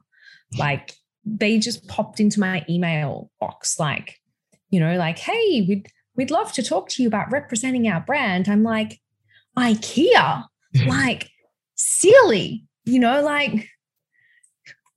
Like 0.58 0.92
they 1.24 1.58
just 1.58 1.88
popped 1.88 2.20
into 2.20 2.42
my 2.42 2.66
email 2.70 3.32
box, 3.40 3.80
like, 3.80 4.18
you 4.72 4.82
know, 4.82 4.98
like, 4.98 5.20
hey, 5.20 5.62
we'd 5.66 5.88
we'd 6.18 6.32
love 6.32 6.52
to 6.52 6.64
talk 6.64 6.90
to 6.90 7.02
you 7.02 7.08
about 7.08 7.32
representing 7.32 7.88
our 7.88 8.02
brand. 8.02 8.50
I'm 8.50 8.64
like, 8.64 9.00
IKEA, 9.58 10.46
like 10.88 11.30
Sealy, 11.76 12.66
you 12.86 13.00
know, 13.00 13.22
like 13.22 13.70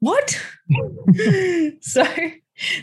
what? 0.01 0.41
so 1.81 2.05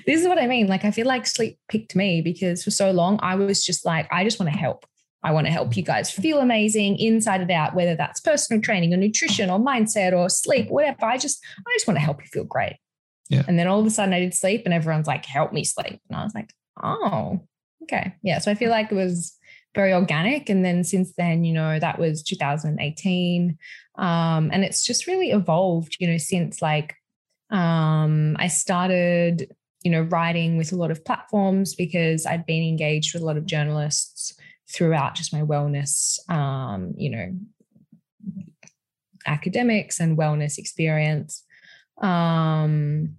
this 0.06 0.22
is 0.22 0.28
what 0.28 0.38
I 0.38 0.48
mean. 0.48 0.68
Like, 0.68 0.86
I 0.86 0.92
feel 0.92 1.08
like 1.08 1.26
sleep 1.26 1.58
picked 1.68 1.96
me 1.96 2.22
because 2.22 2.64
for 2.64 2.72
so 2.72 2.92
long 2.92 3.20
I 3.22 3.36
was 3.36 3.66
just 3.66 3.86
like, 3.86 4.08
I 4.12 4.24
just 4.24 4.40
want 4.40 4.52
to 4.52 4.58
help. 4.58 4.86
I 5.24 5.32
want 5.32 5.48
to 5.48 5.54
help 5.54 5.78
you 5.78 5.84
guys 5.84 6.12
feel 6.12 6.40
amazing 6.40 6.98
inside 7.00 7.40
and 7.40 7.52
out, 7.52 7.76
whether 7.76 7.96
that's 7.96 8.20
personal 8.20 8.62
training 8.62 8.94
or 8.94 8.98
nutrition 8.98 9.50
or 9.50 9.58
mindset 9.58 10.12
or 10.12 10.30
sleep, 10.30 10.70
whatever. 10.70 11.06
I 11.06 11.18
just, 11.18 11.42
I 11.60 11.72
just 11.76 11.88
want 11.88 11.96
to 11.96 12.04
help 12.04 12.22
you 12.22 12.28
feel 12.28 12.44
great. 12.44 12.76
Yeah. 13.30 13.44
And 13.48 13.58
then 13.58 13.68
all 13.68 13.80
of 13.80 13.86
a 13.86 13.90
sudden 13.90 14.14
I 14.14 14.20
did 14.20 14.34
sleep 14.34 14.64
and 14.66 14.74
everyone's 14.74 15.08
like, 15.08 15.26
help 15.26 15.54
me 15.54 15.64
sleep. 15.64 16.02
And 16.10 16.20
I 16.20 16.24
was 16.24 16.36
like, 16.36 16.52
oh, 16.82 17.40
okay. 17.84 18.16
Yeah. 18.22 18.40
So 18.40 18.52
I 18.52 18.56
feel 18.56 18.70
like 18.70 18.92
it 18.92 18.96
was 18.96 19.38
very 19.76 19.94
organic. 19.94 20.50
And 20.50 20.64
then 20.64 20.84
since 20.84 21.14
then, 21.18 21.44
you 21.44 21.54
know, 21.54 21.80
that 21.80 22.00
was 22.00 22.24
2018. 22.24 23.58
Um, 23.96 24.50
and 24.52 24.64
it's 24.64 24.84
just 24.86 25.08
really 25.08 25.32
evolved, 25.32 25.98
you 26.00 26.08
know, 26.08 26.18
since 26.18 26.62
like 26.62 26.96
um, 27.50 28.36
I 28.40 28.48
started, 28.48 29.54
you 29.84 29.92
know, 29.92 30.02
writing 30.02 30.58
with 30.58 30.72
a 30.72 30.76
lot 30.76 30.92
of 30.92 31.04
platforms 31.06 31.76
because 31.76 32.26
I'd 32.26 32.46
been 32.46 32.64
engaged 32.64 33.14
with 33.14 33.24
a 33.24 33.26
lot 33.26 33.38
of 33.38 33.46
journalists 33.46 34.36
throughout 34.72 35.16
just 35.16 35.34
my 35.34 35.42
wellness, 35.42 36.18
um, 36.30 36.94
you 36.98 37.10
know, 37.10 37.32
academics 39.26 40.00
and 40.00 40.18
wellness 40.18 40.58
experience. 40.58 41.44
Um, 42.02 43.16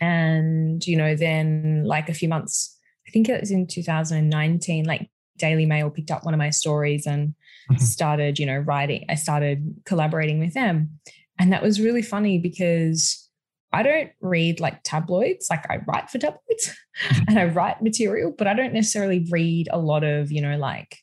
and, 0.00 0.86
you 0.86 0.96
know, 0.96 1.14
then 1.14 1.84
like 1.84 2.08
a 2.08 2.14
few 2.14 2.28
months, 2.28 2.78
I 3.06 3.10
think 3.10 3.28
it 3.28 3.40
was 3.40 3.50
in 3.50 3.66
2019, 3.66 4.84
like 4.84 5.10
Daily 5.42 5.66
Mail 5.66 5.90
picked 5.90 6.12
up 6.12 6.24
one 6.24 6.34
of 6.34 6.38
my 6.38 6.50
stories 6.50 7.04
and 7.04 7.34
mm-hmm. 7.70 7.76
started, 7.76 8.38
you 8.38 8.46
know, 8.46 8.58
writing. 8.58 9.04
I 9.08 9.16
started 9.16 9.74
collaborating 9.84 10.38
with 10.38 10.54
them. 10.54 11.00
And 11.38 11.52
that 11.52 11.62
was 11.62 11.80
really 11.80 12.00
funny 12.00 12.38
because 12.38 13.28
I 13.72 13.82
don't 13.82 14.10
read 14.20 14.60
like 14.60 14.84
tabloids, 14.84 15.48
like 15.50 15.68
I 15.68 15.80
write 15.86 16.08
for 16.10 16.18
tabloids 16.18 16.76
and 17.26 17.38
I 17.38 17.46
write 17.46 17.82
material, 17.82 18.32
but 18.36 18.46
I 18.46 18.54
don't 18.54 18.72
necessarily 18.72 19.26
read 19.30 19.68
a 19.72 19.78
lot 19.78 20.04
of, 20.04 20.30
you 20.30 20.40
know, 20.40 20.56
like 20.56 20.98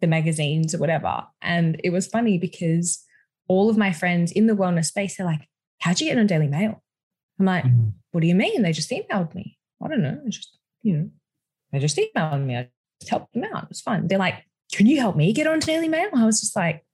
the 0.00 0.06
magazines 0.06 0.72
or 0.72 0.78
whatever. 0.78 1.24
And 1.42 1.80
it 1.82 1.90
was 1.90 2.06
funny 2.06 2.38
because 2.38 3.04
all 3.48 3.68
of 3.68 3.76
my 3.76 3.90
friends 3.90 4.30
in 4.30 4.46
the 4.46 4.54
wellness 4.54 4.86
space, 4.86 5.16
they're 5.16 5.26
like, 5.26 5.48
How'd 5.80 5.98
you 5.98 6.08
get 6.08 6.18
on 6.18 6.26
Daily 6.26 6.46
Mail? 6.46 6.82
I'm 7.38 7.46
like, 7.46 7.64
mm-hmm. 7.64 7.88
What 8.12 8.20
do 8.20 8.26
you 8.26 8.34
mean? 8.34 8.62
They 8.62 8.72
just 8.72 8.90
emailed 8.90 9.34
me. 9.34 9.56
I 9.82 9.88
don't 9.88 10.02
know. 10.02 10.20
I 10.24 10.28
just, 10.28 10.58
you 10.82 10.96
know, 10.96 11.10
they 11.72 11.78
just 11.78 11.98
emailed 11.98 12.44
me. 12.44 12.56
I 12.56 12.68
help 13.08 13.30
them 13.32 13.44
out. 13.44 13.64
It 13.64 13.68
was 13.70 13.80
fun. 13.80 14.06
They're 14.06 14.18
like, 14.18 14.44
can 14.72 14.86
you 14.86 15.00
help 15.00 15.16
me 15.16 15.32
get 15.32 15.46
on 15.46 15.58
Daily 15.58 15.88
Mail? 15.88 16.10
I 16.14 16.24
was 16.24 16.40
just 16.40 16.54
like, 16.54 16.84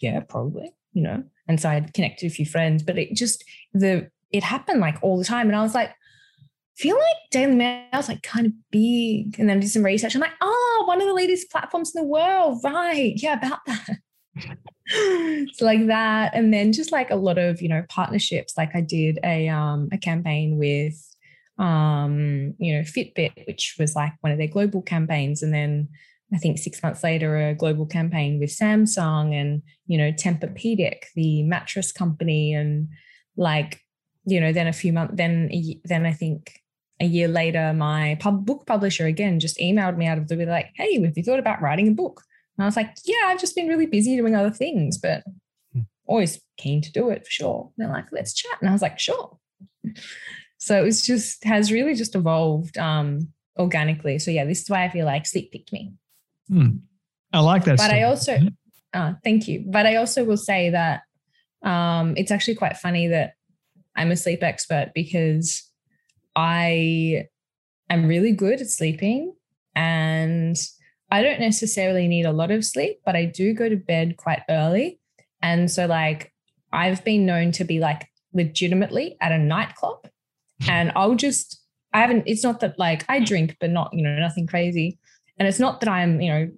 yeah, 0.00 0.20
probably, 0.20 0.72
you 0.92 1.02
know. 1.02 1.24
And 1.48 1.60
so 1.60 1.68
I 1.68 1.74
had 1.74 1.94
connected 1.94 2.26
a 2.26 2.34
few 2.34 2.46
friends, 2.46 2.82
but 2.82 2.98
it 2.98 3.14
just 3.14 3.44
the 3.72 4.10
it 4.30 4.42
happened 4.42 4.80
like 4.80 4.98
all 5.02 5.18
the 5.18 5.24
time. 5.24 5.46
And 5.46 5.56
I 5.56 5.62
was 5.62 5.74
like, 5.74 5.94
feel 6.76 6.96
like 6.96 7.30
Daily 7.30 7.54
Mail 7.54 7.86
is 7.94 8.08
like 8.08 8.22
kind 8.22 8.46
of 8.46 8.52
big. 8.70 9.38
And 9.38 9.48
then 9.48 9.58
I 9.58 9.60
did 9.60 9.70
some 9.70 9.84
research. 9.84 10.14
I'm 10.14 10.20
like, 10.20 10.32
oh, 10.40 10.84
one 10.86 11.00
of 11.00 11.06
the 11.06 11.14
latest 11.14 11.50
platforms 11.50 11.94
in 11.94 12.02
the 12.02 12.08
world. 12.08 12.60
Right. 12.64 13.14
Yeah, 13.16 13.34
about 13.38 13.60
that. 13.66 13.98
it's 14.86 15.60
like 15.60 15.86
that. 15.86 16.34
And 16.34 16.52
then 16.52 16.72
just 16.72 16.92
like 16.92 17.10
a 17.10 17.16
lot 17.16 17.38
of, 17.38 17.62
you 17.62 17.68
know, 17.68 17.84
partnerships. 17.88 18.56
Like 18.56 18.74
I 18.74 18.80
did 18.80 19.18
a 19.24 19.48
um 19.48 19.88
a 19.92 19.98
campaign 19.98 20.58
with 20.58 21.15
um, 21.58 22.54
you 22.58 22.74
know, 22.74 22.82
Fitbit, 22.82 23.46
which 23.46 23.76
was 23.78 23.94
like 23.94 24.12
one 24.20 24.32
of 24.32 24.38
their 24.38 24.48
global 24.48 24.82
campaigns. 24.82 25.42
And 25.42 25.54
then 25.54 25.88
I 26.34 26.38
think 26.38 26.58
six 26.58 26.82
months 26.82 27.02
later, 27.02 27.36
a 27.36 27.54
global 27.54 27.86
campaign 27.86 28.38
with 28.38 28.50
Samsung 28.50 29.32
and, 29.34 29.62
you 29.86 29.96
know, 29.96 30.12
Tempur-Pedic, 30.12 31.04
the 31.14 31.42
mattress 31.44 31.92
company. 31.92 32.52
And 32.52 32.88
like, 33.36 33.80
you 34.24 34.40
know, 34.40 34.52
then 34.52 34.66
a 34.66 34.72
few 34.72 34.92
months, 34.92 35.14
then, 35.16 35.50
then 35.84 36.04
I 36.04 36.12
think 36.12 36.60
a 37.00 37.06
year 37.06 37.28
later, 37.28 37.72
my 37.72 38.16
pub 38.20 38.44
book 38.44 38.66
publisher 38.66 39.06
again 39.06 39.38
just 39.38 39.58
emailed 39.58 39.96
me 39.96 40.06
out 40.06 40.18
of 40.18 40.28
the 40.28 40.36
blue, 40.36 40.46
like, 40.46 40.70
hey, 40.74 41.00
have 41.02 41.16
you 41.16 41.22
thought 41.22 41.38
about 41.38 41.62
writing 41.62 41.88
a 41.88 41.92
book? 41.92 42.22
And 42.56 42.64
I 42.64 42.66
was 42.66 42.76
like, 42.76 42.90
yeah, 43.04 43.26
I've 43.26 43.40
just 43.40 43.54
been 43.54 43.68
really 43.68 43.86
busy 43.86 44.16
doing 44.16 44.34
other 44.34 44.50
things, 44.50 44.98
but 44.98 45.22
hmm. 45.72 45.82
always 46.06 46.40
keen 46.56 46.80
to 46.82 46.92
do 46.92 47.10
it 47.10 47.24
for 47.24 47.30
sure. 47.30 47.70
And 47.76 47.86
they're 47.86 47.94
like, 47.94 48.06
let's 48.12 48.32
chat. 48.32 48.58
And 48.60 48.68
I 48.68 48.72
was 48.72 48.82
like, 48.82 48.98
sure. 48.98 49.38
So 50.58 50.80
it 50.80 50.84
was 50.84 51.04
just 51.04 51.44
has 51.44 51.70
really 51.70 51.94
just 51.94 52.14
evolved 52.14 52.78
um, 52.78 53.28
organically. 53.58 54.18
So 54.18 54.30
yeah, 54.30 54.44
this 54.44 54.62
is 54.62 54.70
why 54.70 54.84
I 54.84 54.88
feel 54.88 55.06
like 55.06 55.26
sleep 55.26 55.52
picked 55.52 55.72
me. 55.72 55.92
Mm. 56.50 56.80
I 57.32 57.40
like 57.40 57.64
that. 57.64 57.76
But 57.76 57.86
story. 57.86 58.02
I 58.02 58.04
also, 58.04 58.38
uh, 58.94 59.12
thank 59.24 59.48
you. 59.48 59.64
But 59.66 59.86
I 59.86 59.96
also 59.96 60.24
will 60.24 60.36
say 60.36 60.70
that 60.70 61.02
um, 61.62 62.14
it's 62.16 62.30
actually 62.30 62.54
quite 62.54 62.76
funny 62.76 63.08
that 63.08 63.34
I'm 63.96 64.10
a 64.10 64.16
sleep 64.16 64.42
expert 64.42 64.92
because 64.94 65.70
I 66.34 67.26
am 67.90 68.06
really 68.06 68.32
good 68.32 68.60
at 68.60 68.68
sleeping 68.68 69.34
and 69.74 70.56
I 71.10 71.22
don't 71.22 71.40
necessarily 71.40 72.08
need 72.08 72.26
a 72.26 72.32
lot 72.32 72.50
of 72.50 72.64
sleep, 72.64 73.00
but 73.04 73.16
I 73.16 73.24
do 73.26 73.54
go 73.54 73.68
to 73.68 73.76
bed 73.76 74.16
quite 74.16 74.42
early. 74.48 75.00
And 75.40 75.70
so, 75.70 75.86
like, 75.86 76.32
I've 76.72 77.04
been 77.04 77.26
known 77.26 77.52
to 77.52 77.64
be 77.64 77.78
like 77.78 78.08
legitimately 78.32 79.16
at 79.20 79.32
a 79.32 79.38
nightclub 79.38 80.06
and 80.68 80.92
I'll 80.96 81.14
just, 81.14 81.60
I 81.92 82.00
haven't, 82.00 82.24
it's 82.26 82.42
not 82.42 82.60
that 82.60 82.78
like 82.78 83.04
I 83.08 83.20
drink, 83.20 83.56
but 83.60 83.70
not, 83.70 83.90
you 83.92 84.02
know, 84.02 84.16
nothing 84.18 84.46
crazy. 84.46 84.98
And 85.38 85.46
it's 85.46 85.60
not 85.60 85.80
that 85.80 85.88
I'm, 85.88 86.20
you 86.20 86.30
know, 86.30 86.50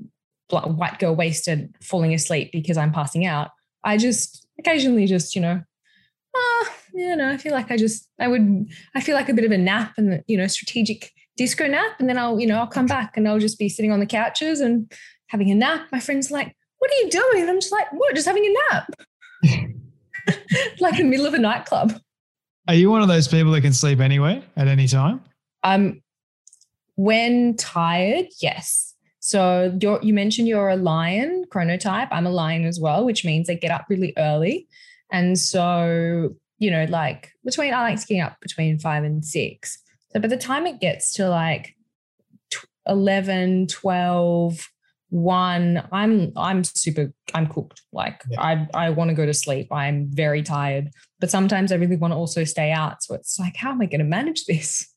white 0.51 0.99
girl 0.99 1.15
wasted 1.15 1.75
falling 1.83 2.15
asleep 2.15 2.51
because 2.53 2.77
I'm 2.77 2.93
passing 2.93 3.27
out. 3.27 3.51
I 3.85 3.97
just 3.97 4.47
occasionally 4.59 5.07
just, 5.07 5.35
you 5.35 5.43
know, 5.43 5.63
ah, 6.37 6.75
you 6.95 7.17
know, 7.17 7.29
I 7.29 7.37
feel 7.37 7.53
like 7.53 7.71
I 7.71 7.77
just, 7.77 8.09
I 8.19 8.29
would, 8.29 8.67
I 8.95 9.01
feel 9.01 9.15
like 9.15 9.29
a 9.29 9.35
bit 9.35 9.45
of 9.45 9.53
a 9.53 9.59
nap 9.59 9.95
and, 9.97 10.23
you 10.27 10.37
know, 10.37 10.47
strategic 10.47 11.13
disco 11.37 11.67
nap. 11.67 11.93
And 11.99 12.09
then 12.09 12.19
I'll, 12.19 12.39
you 12.39 12.47
know, 12.47 12.59
I'll 12.59 12.67
come 12.67 12.87
back 12.87 13.17
and 13.17 13.29
I'll 13.29 13.39
just 13.39 13.59
be 13.59 13.69
sitting 13.69 13.93
on 13.93 14.01
the 14.01 14.07
couches 14.07 14.61
and 14.61 14.91
having 15.29 15.51
a 15.51 15.55
nap. 15.55 15.89
My 15.93 16.01
friends 16.01 16.31
like, 16.31 16.55
what 16.79 16.91
are 16.91 16.97
you 16.97 17.11
doing? 17.11 17.43
And 17.43 17.51
I'm 17.51 17.61
just 17.61 17.73
like, 17.73 17.93
what? 17.93 18.15
Just 18.15 18.27
having 18.27 18.45
a 18.45 18.75
nap. 18.75 18.91
like 20.81 20.99
in 20.99 21.07
the 21.07 21.11
middle 21.11 21.27
of 21.27 21.35
a 21.35 21.39
nightclub. 21.39 22.01
Are 22.69 22.75
you 22.75 22.91
one 22.91 23.01
of 23.01 23.09
those 23.09 23.27
people 23.27 23.51
that 23.53 23.63
can 23.63 23.73
sleep 23.73 23.99
anywhere 23.99 24.43
at 24.57 24.69
any 24.69 24.87
time? 24.87 25.23
Um, 25.65 26.03
when 26.97 27.57
tired, 27.57 28.27
yes. 28.43 28.95
So 29.21 29.77
you 29.81 29.99
you 30.03 30.13
mentioned 30.13 30.49
you're 30.49 30.69
a 30.69 30.77
lion 30.77 31.47
chronotype. 31.49 32.09
I'm 32.11 32.27
a 32.27 32.31
lion 32.31 32.67
as 32.67 32.79
well, 32.79 33.07
which 33.07 33.25
means 33.25 33.49
I 33.49 33.55
get 33.55 33.71
up 33.71 33.87
really 33.89 34.13
early. 34.19 34.69
And 35.11 35.39
so, 35.39 36.35
you 36.59 36.71
know, 36.71 36.85
like 36.91 37.33
between, 37.43 37.73
I 37.73 37.81
like 37.81 38.01
to 38.01 38.07
get 38.07 38.21
up 38.21 38.37
between 38.41 38.79
five 38.79 39.03
and 39.03 39.25
six. 39.25 39.79
So 40.13 40.21
by 40.21 40.29
the 40.29 40.37
time 40.37 40.67
it 40.67 40.79
gets 40.79 41.15
to 41.15 41.29
like 41.29 41.75
11, 42.87 43.69
12, 43.69 44.69
one, 45.11 45.87
I'm, 45.93 46.33
I'm 46.37 46.65
super, 46.65 47.13
I'm 47.35 47.47
cooked. 47.47 47.83
Like 47.93 48.23
yeah. 48.31 48.41
I, 48.43 48.69
I 48.75 48.91
want 48.91 49.09
to 49.11 49.15
go 49.15 49.27
to 49.27 49.35
sleep. 49.35 49.73
I'm 49.73 50.09
very 50.11 50.43
tired, 50.43 50.91
but 51.21 51.31
sometimes 51.31 51.73
I 51.73 51.77
really 51.77 51.97
want 51.97 52.13
to 52.13 52.17
also 52.17 52.45
stay 52.45 52.73
out. 52.73 53.03
So 53.03 53.15
it's 53.15 53.39
like, 53.39 53.57
how 53.57 53.71
am 53.71 53.81
I 53.81 53.87
going 53.87 54.01
to 54.01 54.05
manage 54.05 54.45
this? 54.47 54.93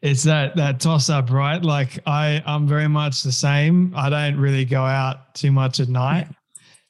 it's 0.00 0.22
that 0.22 0.54
that 0.54 0.78
toss 0.78 1.10
up 1.10 1.28
right 1.28 1.64
like 1.64 1.98
i 2.06 2.40
i'm 2.46 2.68
very 2.68 2.86
much 2.86 3.24
the 3.24 3.32
same 3.32 3.92
i 3.96 4.08
don't 4.08 4.38
really 4.38 4.64
go 4.64 4.80
out 4.82 5.34
too 5.34 5.50
much 5.50 5.80
at 5.80 5.88
night 5.88 6.28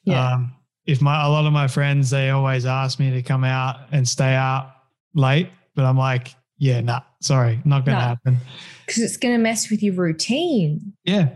yeah. 0.03 0.13
yeah. 0.13 0.33
um 0.35 0.53
if 0.85 1.01
my 1.01 1.25
a 1.25 1.27
lot 1.27 1.47
of 1.47 1.53
my 1.53 1.67
friends 1.67 2.11
they 2.11 2.29
always 2.29 2.67
ask 2.67 2.99
me 2.99 3.09
to 3.09 3.23
come 3.23 3.43
out 3.43 3.77
and 3.91 4.07
stay 4.07 4.35
out 4.35 4.73
late, 5.13 5.49
but 5.75 5.85
I'm 5.85 5.97
like, 5.97 6.33
yeah, 6.57 6.81
nah, 6.81 7.01
sorry, 7.21 7.59
not 7.65 7.85
gonna 7.85 7.99
happen. 7.99 8.37
Because 8.85 9.03
it's 9.03 9.17
gonna 9.17 9.37
mess 9.37 9.69
with 9.69 9.83
your 9.83 9.95
routine. 9.95 10.93
Yeah. 11.03 11.29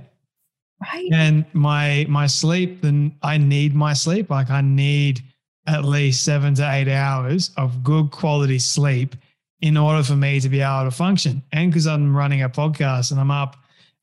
Right. 0.82 1.10
And 1.14 1.46
my 1.54 2.06
my 2.10 2.28
sleep, 2.28 2.82
then 2.82 3.16
I 3.22 3.38
need 3.38 3.76
my 3.76 3.94
sleep. 3.94 4.30
Like 4.30 4.50
I 4.50 4.62
need 4.62 5.22
at 5.68 5.86
least 5.86 6.24
seven 6.24 6.56
to 6.56 6.72
eight 6.72 6.88
hours 6.88 7.52
of 7.58 7.84
good 7.84 8.10
quality 8.12 8.58
sleep 8.58 9.16
in 9.62 9.78
order 9.78 10.02
for 10.02 10.16
me 10.16 10.40
to 10.40 10.50
be 10.50 10.62
able 10.62 10.86
to 10.86 10.92
function. 10.92 11.44
And 11.52 11.72
because 11.72 11.86
I'm 11.86 12.16
running 12.16 12.42
a 12.42 12.50
podcast 12.50 13.12
and 13.12 13.20
I'm 13.20 13.30
up 13.30 13.58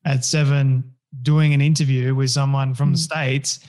at 0.05 0.23
seven 0.23 0.95
doing 1.21 1.53
an 1.53 1.59
interview 1.59 2.15
with 2.15 2.29
someone 2.29 2.73
from 2.73 2.89
mm. 2.89 2.91
the 2.93 2.99
States 2.99 3.59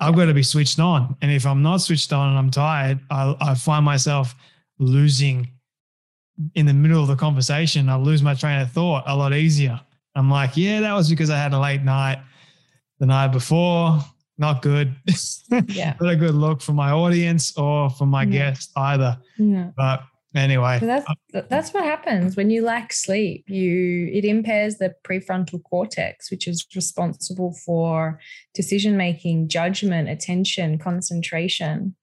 I've 0.00 0.14
got 0.14 0.26
to 0.26 0.34
be 0.34 0.42
switched 0.42 0.78
on. 0.78 1.16
And 1.22 1.30
if 1.30 1.46
I'm 1.46 1.62
not 1.62 1.78
switched 1.78 2.12
on 2.12 2.30
and 2.30 2.38
I'm 2.38 2.50
tired, 2.50 3.00
I, 3.10 3.34
I 3.40 3.54
find 3.54 3.84
myself 3.84 4.34
losing 4.78 5.48
in 6.54 6.66
the 6.66 6.72
middle 6.72 7.02
of 7.02 7.08
the 7.08 7.16
conversation. 7.16 7.88
I 7.88 7.96
lose 7.96 8.22
my 8.22 8.34
train 8.34 8.60
of 8.60 8.70
thought 8.70 9.04
a 9.06 9.16
lot 9.16 9.34
easier. 9.34 9.80
I'm 10.14 10.30
like, 10.30 10.56
yeah, 10.56 10.80
that 10.80 10.92
was 10.94 11.10
because 11.10 11.30
I 11.30 11.38
had 11.38 11.52
a 11.52 11.58
late 11.58 11.82
night 11.82 12.20
the 12.98 13.06
night 13.06 13.28
before. 13.28 14.00
Not 14.36 14.62
good. 14.62 14.94
Yeah. 15.68 15.94
not 15.98 16.12
a 16.12 16.16
good 16.16 16.34
look 16.34 16.60
for 16.60 16.72
my 16.72 16.90
audience 16.90 17.56
or 17.56 17.88
for 17.88 18.04
my 18.06 18.24
yeah. 18.24 18.50
guest 18.50 18.70
either. 18.76 19.16
But 19.76 20.02
anyway 20.34 20.78
that's 20.80 21.06
that's 21.48 21.72
what 21.72 21.84
happens 21.84 22.36
when 22.36 22.50
you 22.50 22.62
lack 22.62 22.92
sleep 22.92 23.44
you 23.48 24.10
it 24.12 24.24
impairs 24.26 24.76
the 24.76 24.94
prefrontal 25.02 25.62
cortex 25.62 26.30
which 26.30 26.46
is 26.46 26.66
responsible 26.76 27.56
for 27.64 28.20
decision 28.52 28.96
making 28.96 29.48
judgment 29.48 30.08
attention 30.08 30.76
concentration 30.78 31.96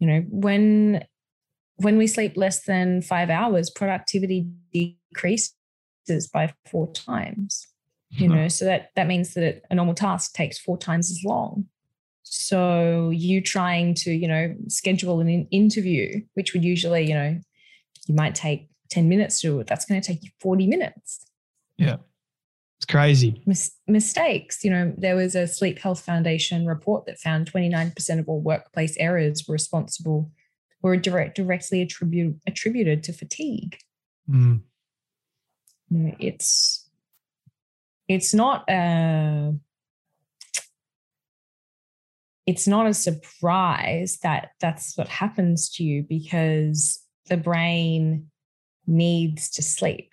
you 0.00 0.06
know 0.06 0.24
when 0.30 1.04
when 1.76 1.96
we 1.96 2.08
sleep 2.08 2.36
less 2.36 2.64
than 2.64 3.00
5 3.02 3.30
hours 3.30 3.70
productivity 3.70 4.48
decreases 4.72 5.54
by 6.32 6.52
four 6.66 6.92
times 6.92 7.67
you 8.10 8.26
know 8.26 8.48
so 8.48 8.64
that 8.64 8.90
that 8.96 9.06
means 9.06 9.34
that 9.34 9.62
a 9.70 9.74
normal 9.74 9.94
task 9.94 10.32
takes 10.32 10.58
four 10.58 10.78
times 10.78 11.10
as 11.10 11.22
long 11.24 11.66
so 12.30 13.10
you 13.10 13.40
trying 13.40 13.94
to, 13.94 14.12
you 14.12 14.28
know, 14.28 14.54
schedule 14.68 15.20
an 15.20 15.28
interview, 15.50 16.20
which 16.34 16.52
would 16.52 16.64
usually, 16.64 17.06
you 17.06 17.14
know, 17.14 17.40
you 18.06 18.14
might 18.14 18.34
take 18.34 18.68
10 18.90 19.08
minutes 19.08 19.40
to 19.40 19.48
do 19.48 19.60
it. 19.60 19.66
That's 19.66 19.84
going 19.84 20.00
to 20.00 20.06
take 20.06 20.22
you 20.22 20.30
40 20.40 20.66
minutes. 20.66 21.26
Yeah. 21.78 21.96
It's 22.78 22.86
crazy. 22.86 23.42
Mis- 23.46 23.74
mistakes. 23.86 24.62
You 24.62 24.70
know, 24.70 24.94
there 24.96 25.16
was 25.16 25.34
a 25.34 25.46
Sleep 25.46 25.78
Health 25.78 26.00
Foundation 26.00 26.66
report 26.66 27.06
that 27.06 27.18
found 27.18 27.50
29% 27.50 28.18
of 28.18 28.28
all 28.28 28.40
workplace 28.40 28.96
errors 28.98 29.44
were 29.48 29.54
responsible, 29.54 30.30
were 30.82 30.96
direct, 30.96 31.36
directly 31.36 31.82
attribute, 31.82 32.36
attributed 32.46 33.02
to 33.04 33.12
fatigue. 33.12 33.78
Mm. 34.30 34.60
You 35.88 35.98
know, 35.98 36.14
it's, 36.18 36.87
it's 38.08 38.34
not 38.34 38.64
a, 38.68 39.54
it's 42.46 42.66
not 42.66 42.86
a 42.86 42.94
surprise 42.94 44.18
that 44.22 44.50
that's 44.60 44.96
what 44.96 45.08
happens 45.08 45.68
to 45.70 45.84
you 45.84 46.02
because 46.02 47.02
the 47.28 47.36
brain 47.36 48.30
needs 48.86 49.50
to 49.50 49.62
sleep. 49.62 50.12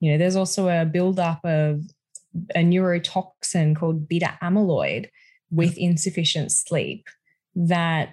You 0.00 0.12
know, 0.12 0.18
there's 0.18 0.36
also 0.36 0.68
a 0.68 0.84
buildup 0.84 1.44
of 1.44 1.82
a 2.54 2.60
neurotoxin 2.60 3.74
called 3.76 4.08
beta 4.08 4.38
amyloid 4.42 5.08
with 5.50 5.74
mm. 5.74 5.78
insufficient 5.78 6.52
sleep 6.52 7.08
that 7.54 8.10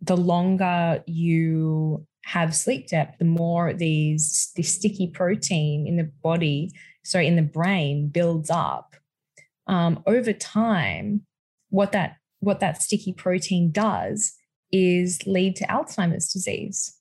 the 0.00 0.16
longer 0.16 1.02
you 1.06 2.06
have 2.24 2.54
sleep 2.54 2.88
debt, 2.88 3.16
the 3.18 3.24
more 3.24 3.72
these 3.72 4.52
the 4.56 4.62
sticky 4.62 5.08
protein 5.08 5.86
in 5.86 5.96
the 5.96 6.10
body, 6.22 6.70
sorry, 7.06 7.26
in 7.26 7.36
the 7.36 7.42
brain 7.42 8.08
builds 8.08 8.50
up. 8.50 8.94
Um, 9.66 10.02
over 10.06 10.32
time, 10.32 11.22
what 11.70 11.92
that 11.92 12.16
what 12.40 12.60
that 12.60 12.82
sticky 12.82 13.12
protein 13.12 13.70
does 13.70 14.34
is 14.72 15.26
lead 15.26 15.56
to 15.56 15.66
Alzheimer's 15.66 16.32
disease. 16.32 16.96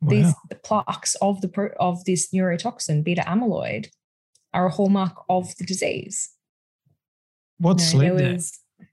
Wow. 0.00 0.10
These 0.10 0.34
the 0.50 0.56
plaques 0.56 1.14
of 1.16 1.40
the 1.40 1.74
of 1.78 2.04
this 2.04 2.28
neurotoxin 2.32 3.04
beta 3.04 3.22
amyloid 3.22 3.88
are 4.52 4.66
a 4.66 4.70
hallmark 4.70 5.24
of 5.28 5.56
the 5.56 5.64
disease. 5.64 6.30
What's 7.58 7.92
you 7.92 8.00
know, 8.00 8.16
sleep 8.16 8.32
was, 8.32 8.50
debt? 8.78 8.88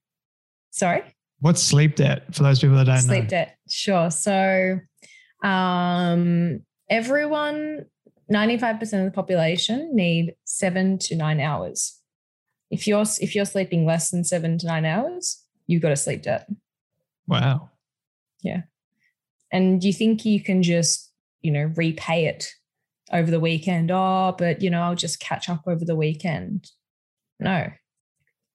Sorry. 0.72 1.04
What's 1.40 1.62
sleep 1.62 1.96
debt 1.98 2.34
for 2.34 2.44
those 2.44 2.60
people 2.60 2.78
that 2.78 2.86
don't 2.86 3.00
sleep 3.00 3.10
know? 3.10 3.16
Sleep 3.16 3.30
debt, 3.30 3.58
sure. 3.68 4.10
So, 4.10 4.80
um, 5.44 6.62
everyone, 6.90 7.86
ninety-five 8.30 8.80
percent 8.80 9.06
of 9.06 9.12
the 9.12 9.16
population 9.16 9.96
need 9.96 10.36
seven 10.46 10.98
to 11.00 11.16
nine 11.16 11.40
hours 11.40 12.00
if 12.74 12.88
you're 12.88 13.06
if 13.22 13.36
you're 13.36 13.46
sleeping 13.46 13.86
less 13.86 14.10
than 14.10 14.24
seven 14.24 14.58
to 14.58 14.66
nine 14.66 14.84
hours, 14.84 15.44
you've 15.68 15.84
got 15.84 15.92
a 15.92 15.96
sleep 15.96 16.24
debt. 16.24 16.48
Wow. 17.28 17.70
Yeah. 18.42 18.64
And 19.52 19.84
you 19.84 19.94
think 19.94 20.26
you 20.26 20.42
can 20.42 20.64
just, 20.64 21.12
you 21.42 21.52
know, 21.52 21.72
repay 21.76 22.26
it 22.26 22.48
over 23.12 23.30
the 23.30 23.40
weekend. 23.40 23.92
Oh, 23.92 24.34
but 24.36 24.64
you 24.64 24.72
know, 24.72 24.82
I'll 24.82 24.96
just 24.96 25.20
catch 25.20 25.50
up 25.50 25.62
over 25.68 25.86
the 25.86 25.96
weekend. 25.96 26.72
No, 27.40 27.70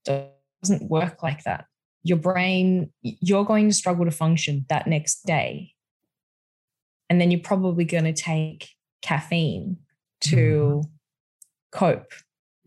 it 0.05 0.33
doesn't 0.65 0.91
work 0.91 1.23
like 1.23 1.45
that. 1.45 1.67
Your 2.03 2.19
brain, 2.19 2.91
you're 3.03 3.45
going 3.45 3.69
to 3.69 3.75
struggle 3.75 4.05
to 4.05 4.11
function 4.11 4.67
that 4.69 4.89
next 4.89 5.27
day. 5.27 5.75
And 7.09 7.21
then 7.21 7.31
you're 7.31 7.41
probably 7.41 7.85
going 7.85 8.05
to 8.05 8.13
take 8.13 8.69
caffeine 9.03 9.79
to 10.21 10.83
mm. 10.83 10.89
cope 11.73 12.13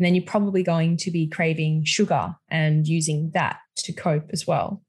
and 0.01 0.05
then 0.07 0.15
you're 0.15 0.23
probably 0.25 0.63
going 0.63 0.97
to 0.97 1.11
be 1.11 1.27
craving 1.27 1.83
sugar 1.85 2.35
and 2.49 2.87
using 2.87 3.29
that 3.35 3.59
to 3.77 3.93
cope 3.93 4.31
as 4.33 4.47
well. 4.47 4.81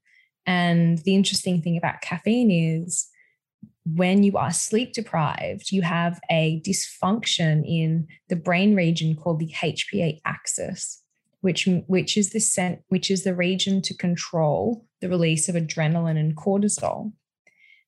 And 0.47 0.97
the 1.05 1.13
interesting 1.13 1.61
thing 1.61 1.77
about 1.77 2.01
caffeine 2.01 2.49
is 2.49 3.07
when 3.85 4.23
you 4.23 4.35
are 4.37 4.51
sleep 4.51 4.93
deprived, 4.93 5.71
you 5.71 5.83
have 5.83 6.19
a 6.31 6.59
dysfunction 6.65 7.63
in 7.63 8.07
the 8.29 8.35
brain 8.35 8.75
region 8.75 9.15
called 9.15 9.37
the 9.37 9.51
HPA 9.51 10.19
axis, 10.25 11.03
which, 11.41 11.69
which 11.85 12.17
is 12.17 12.31
the 12.31 12.39
cent, 12.39 12.79
which 12.87 13.11
is 13.11 13.23
the 13.23 13.35
region 13.35 13.83
to 13.83 13.95
control 13.95 14.83
the 14.99 15.09
release 15.09 15.47
of 15.47 15.53
adrenaline 15.53 16.17
and 16.17 16.35
cortisol. 16.35 17.13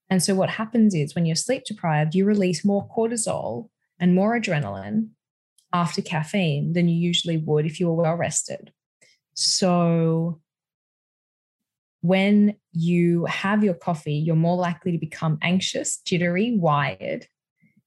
And 0.10 0.22
so 0.22 0.36
what 0.36 0.50
happens 0.50 0.94
is 0.94 1.16
when 1.16 1.26
you're 1.26 1.36
sleep 1.36 1.64
deprived, 1.66 2.16
you 2.16 2.26
release 2.26 2.64
more 2.64 2.88
cortisol 2.90 3.70
and 4.00 4.14
more 4.14 4.40
adrenaline 4.40 5.10
after 5.74 6.02
caffeine 6.02 6.74
than 6.74 6.88
you 6.88 6.96
usually 6.96 7.38
would 7.38 7.66
if 7.66 7.80
you 7.80 7.88
were 7.88 8.04
well 8.04 8.16
rested. 8.16 8.72
So 9.34 10.40
when 12.02 12.56
you 12.72 13.26
have 13.26 13.64
your 13.64 13.74
coffee, 13.74 14.14
you're 14.14 14.36
more 14.36 14.58
likely 14.58 14.92
to 14.92 14.98
become 14.98 15.40
anxious, 15.42 15.98
jittery, 15.98 16.56
wired, 16.58 17.28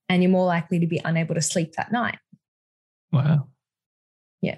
and 0.08 0.22
you're 0.22 0.32
more 0.32 0.46
likely 0.46 0.80
to 0.80 0.86
be 0.86 1.00
unable 1.04 1.36
to 1.36 1.40
sleep 1.40 1.74
that 1.76 1.92
night. 1.92 2.18
Wow. 3.12 3.46
Yeah. 4.42 4.56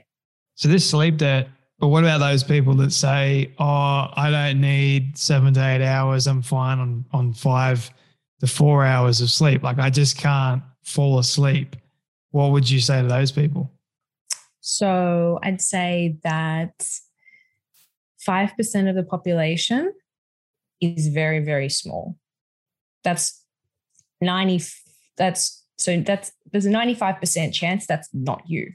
So 0.54 0.68
this 0.68 0.88
sleep 0.88 1.18
debt, 1.18 1.48
but 1.80 1.88
what 1.88 2.04
about 2.04 2.18
those 2.18 2.44
people 2.44 2.74
that 2.74 2.92
say, 2.92 3.52
"Oh, 3.58 4.08
I 4.14 4.30
don't 4.30 4.60
need 4.60 5.16
seven 5.16 5.54
to 5.54 5.66
eight 5.66 5.82
hours. 5.82 6.26
I'm 6.26 6.42
fine 6.42 6.78
on 6.78 7.04
on 7.12 7.32
five 7.32 7.90
to 8.40 8.46
four 8.46 8.84
hours 8.84 9.22
of 9.22 9.30
sleep. 9.30 9.62
Like 9.62 9.78
I 9.78 9.88
just 9.88 10.18
can't 10.18 10.62
fall 10.84 11.18
asleep." 11.18 11.76
What 12.32 12.52
would 12.52 12.70
you 12.70 12.80
say 12.80 13.00
to 13.00 13.08
those 13.08 13.32
people? 13.32 13.72
So 14.60 15.40
I'd 15.42 15.62
say 15.62 16.18
that 16.22 16.86
five 18.20 18.54
percent 18.56 18.88
of 18.88 18.94
the 18.94 19.02
population 19.02 19.92
is 20.82 21.08
very 21.08 21.40
very 21.40 21.70
small. 21.70 22.16
That's 23.04 23.42
ninety. 24.20 24.62
That's 25.16 25.64
so 25.78 25.98
that's 26.02 26.30
there's 26.52 26.66
a 26.66 26.70
ninety 26.70 26.94
five 26.94 27.18
percent 27.20 27.54
chance 27.54 27.86
that's 27.86 28.10
not 28.12 28.42
you. 28.46 28.74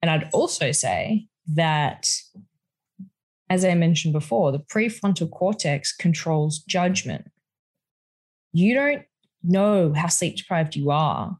And 0.00 0.12
I'd 0.12 0.30
also 0.32 0.70
say 0.70 1.26
that, 1.54 2.10
as 3.50 3.64
I 3.64 3.74
mentioned 3.74 4.12
before, 4.12 4.52
the 4.52 4.58
prefrontal 4.58 5.30
cortex 5.30 5.94
controls 5.94 6.60
judgment. 6.60 7.30
You 8.52 8.74
don't 8.74 9.02
know 9.42 9.92
how 9.94 10.08
sleep 10.08 10.36
deprived 10.36 10.76
you 10.76 10.90
are 10.90 11.38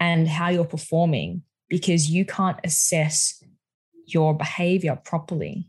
and 0.00 0.28
how 0.28 0.48
you're 0.48 0.64
performing 0.64 1.42
because 1.68 2.10
you 2.10 2.24
can't 2.24 2.58
assess 2.64 3.42
your 4.06 4.34
behavior 4.34 4.98
properly. 5.04 5.68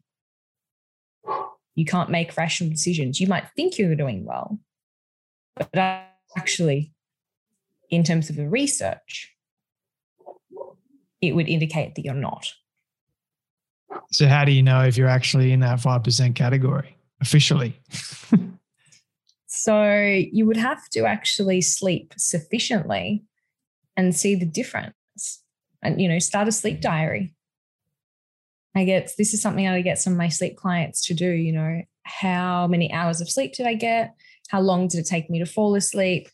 You 1.75 1.85
can't 1.85 2.09
make 2.09 2.35
rational 2.37 2.69
decisions. 2.69 3.19
You 3.19 3.27
might 3.27 3.49
think 3.55 3.77
you're 3.77 3.95
doing 3.95 4.25
well, 4.25 4.59
but 5.55 5.69
actually, 6.37 6.93
in 7.89 8.03
terms 8.03 8.29
of 8.29 8.35
the 8.35 8.47
research, 8.47 9.33
it 11.21 11.35
would 11.35 11.47
indicate 11.47 11.95
that 11.95 12.05
you're 12.05 12.13
not. 12.13 12.53
So, 14.11 14.27
how 14.27 14.45
do 14.45 14.51
you 14.51 14.63
know 14.63 14.81
if 14.83 14.97
you're 14.97 15.07
actually 15.07 15.51
in 15.51 15.59
that 15.61 15.79
5% 15.79 16.35
category 16.35 16.97
officially? 17.21 17.79
so, 19.47 19.93
you 20.31 20.45
would 20.45 20.57
have 20.57 20.89
to 20.89 21.05
actually 21.05 21.61
sleep 21.61 22.13
sufficiently 22.17 23.23
and 23.95 24.15
see 24.15 24.35
the 24.35 24.45
difference 24.45 25.43
and, 25.81 26.01
you 26.01 26.07
know, 26.07 26.19
start 26.19 26.47
a 26.47 26.51
sleep 26.51 26.81
diary. 26.81 27.33
I 28.75 28.85
get 28.85 29.11
this 29.17 29.33
is 29.33 29.41
something 29.41 29.67
I 29.67 29.81
get 29.81 29.99
some 29.99 30.13
of 30.13 30.17
my 30.17 30.29
sleep 30.29 30.55
clients 30.55 31.05
to 31.07 31.13
do, 31.13 31.29
you 31.29 31.51
know, 31.51 31.81
how 32.03 32.67
many 32.67 32.91
hours 32.91 33.21
of 33.21 33.29
sleep 33.29 33.53
did 33.53 33.67
I 33.67 33.73
get? 33.73 34.15
How 34.49 34.61
long 34.61 34.87
did 34.87 34.99
it 34.99 35.07
take 35.07 35.29
me 35.29 35.39
to 35.39 35.45
fall 35.45 35.75
asleep? 35.75 36.29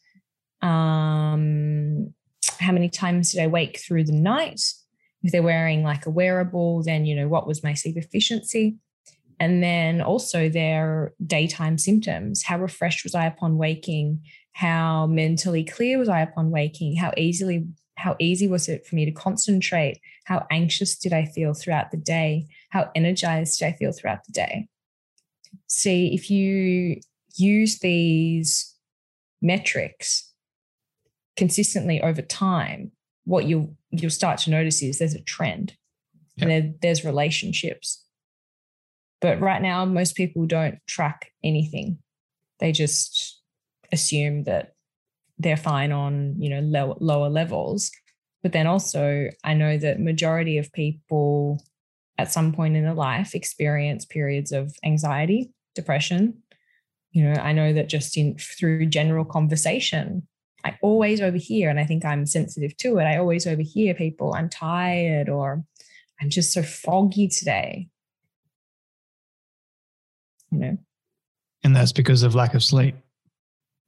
Um, 0.62 2.14
how 2.60 2.72
many 2.72 2.90
times 2.90 3.32
did 3.32 3.42
I 3.42 3.48
wake 3.48 3.80
through 3.80 4.06
the 4.06 4.14
night? 4.14 4.62
If 5.26 5.32
they're 5.32 5.42
wearing 5.42 5.82
like 5.82 6.06
a 6.06 6.12
wearable, 6.12 6.84
then, 6.84 7.08
you 7.08 7.16
know, 7.16 7.28
what 7.28 7.48
was 7.48 7.64
my 7.64 7.74
sleep 7.74 7.98
efficiency? 7.98 8.78
And 9.40 9.64
then 9.64 10.00
also 10.00 10.50
their 10.50 11.16
daytime 11.26 11.80
symptoms. 11.80 12.44
How 12.44 12.60
refreshed 12.60 13.04
was 13.04 13.16
I 13.16 13.26
upon 13.26 13.58
waking? 13.58 14.22
How 14.52 15.08
mentally 15.08 15.64
clear 15.64 15.98
was 15.98 16.10
I 16.10 16.22
upon 16.22 16.52
waking? 16.52 16.98
How 16.98 17.12
easily, 17.18 17.66
how 17.96 18.16
easy 18.20 18.48
was 18.48 18.70
it 18.70 18.86
for 18.86 18.94
me 18.94 19.04
to 19.04 19.12
concentrate? 19.12 20.00
How 20.26 20.46
anxious 20.52 20.96
did 20.96 21.12
I 21.12 21.26
feel 21.26 21.56
throughout 21.56 21.90
the 21.90 21.98
day? 21.98 22.46
How 22.70 22.92
energized 22.94 23.58
did 23.58 23.66
I 23.66 23.72
feel 23.72 23.94
throughout 23.94 24.24
the 24.28 24.32
day? 24.32 24.68
See, 25.66 26.14
if 26.14 26.30
you 26.30 27.02
use 27.36 27.80
these 27.80 28.76
metrics 29.42 30.32
consistently 31.36 32.00
over 32.00 32.22
time, 32.22 32.92
what 33.26 33.46
you'll 33.46 33.76
you'll 33.92 34.10
start 34.10 34.40
to 34.40 34.52
notice 34.52 34.82
is 34.82 35.00
there's 35.00 35.16
a 35.16 35.22
trend 35.22 35.74
and 36.40 36.50
there, 36.50 36.74
there's 36.82 37.06
relationships. 37.06 38.04
But 39.22 39.40
right 39.40 39.62
now, 39.62 39.86
most 39.86 40.16
people 40.16 40.46
don't 40.46 40.80
track 40.88 41.32
anything. 41.44 42.00
They 42.60 42.72
just 42.72 43.42
assume 43.92 44.44
that 44.44 44.74
they're 45.38 45.58
fine 45.58 45.92
on, 45.92 46.36
you 46.40 46.50
know, 46.50 46.60
low, 46.60 46.98
lower 47.00 47.30
levels. 47.30 47.92
But 48.44 48.52
then 48.52 48.68
also, 48.68 49.30
I 49.44 49.54
know 49.54 49.78
that 49.78 50.00
majority 50.00 50.58
of 50.58 50.72
people 50.72 51.64
at 52.18 52.32
some 52.32 52.54
point 52.54 52.76
in 52.76 52.84
their 52.84 52.94
life 52.94 53.36
experience 53.36 54.06
periods 54.06 54.52
of 54.52 54.76
anxiety, 54.84 55.52
depression. 55.74 56.42
You 57.12 57.24
know, 57.24 57.42
I 57.42 57.54
know 57.54 57.74
that 57.74 57.90
just 57.90 58.18
in 58.18 58.38
through 58.38 58.86
general 58.88 59.26
conversation, 59.26 60.28
I 60.66 60.80
always 60.82 61.22
overhear, 61.22 61.70
and 61.70 61.80
I 61.80 61.86
think 61.86 62.04
I'm 62.04 62.26
sensitive 62.26 62.76
to 62.78 62.98
it. 62.98 63.04
I 63.04 63.18
always 63.18 63.46
overhear 63.46 63.94
people, 63.94 64.34
I'm 64.34 64.50
tired 64.50 65.30
or 65.30 65.64
I'm 66.20 66.32
just 66.32 66.52
so 66.52 66.64
foggy 66.64 67.28
today. 67.28 67.88
You 70.52 70.58
know? 70.58 70.78
And 71.64 71.76
that's 71.76 71.92
because 71.92 72.24
of 72.24 72.34
lack 72.34 72.56
of 72.56 72.64
sleep. 72.64 72.96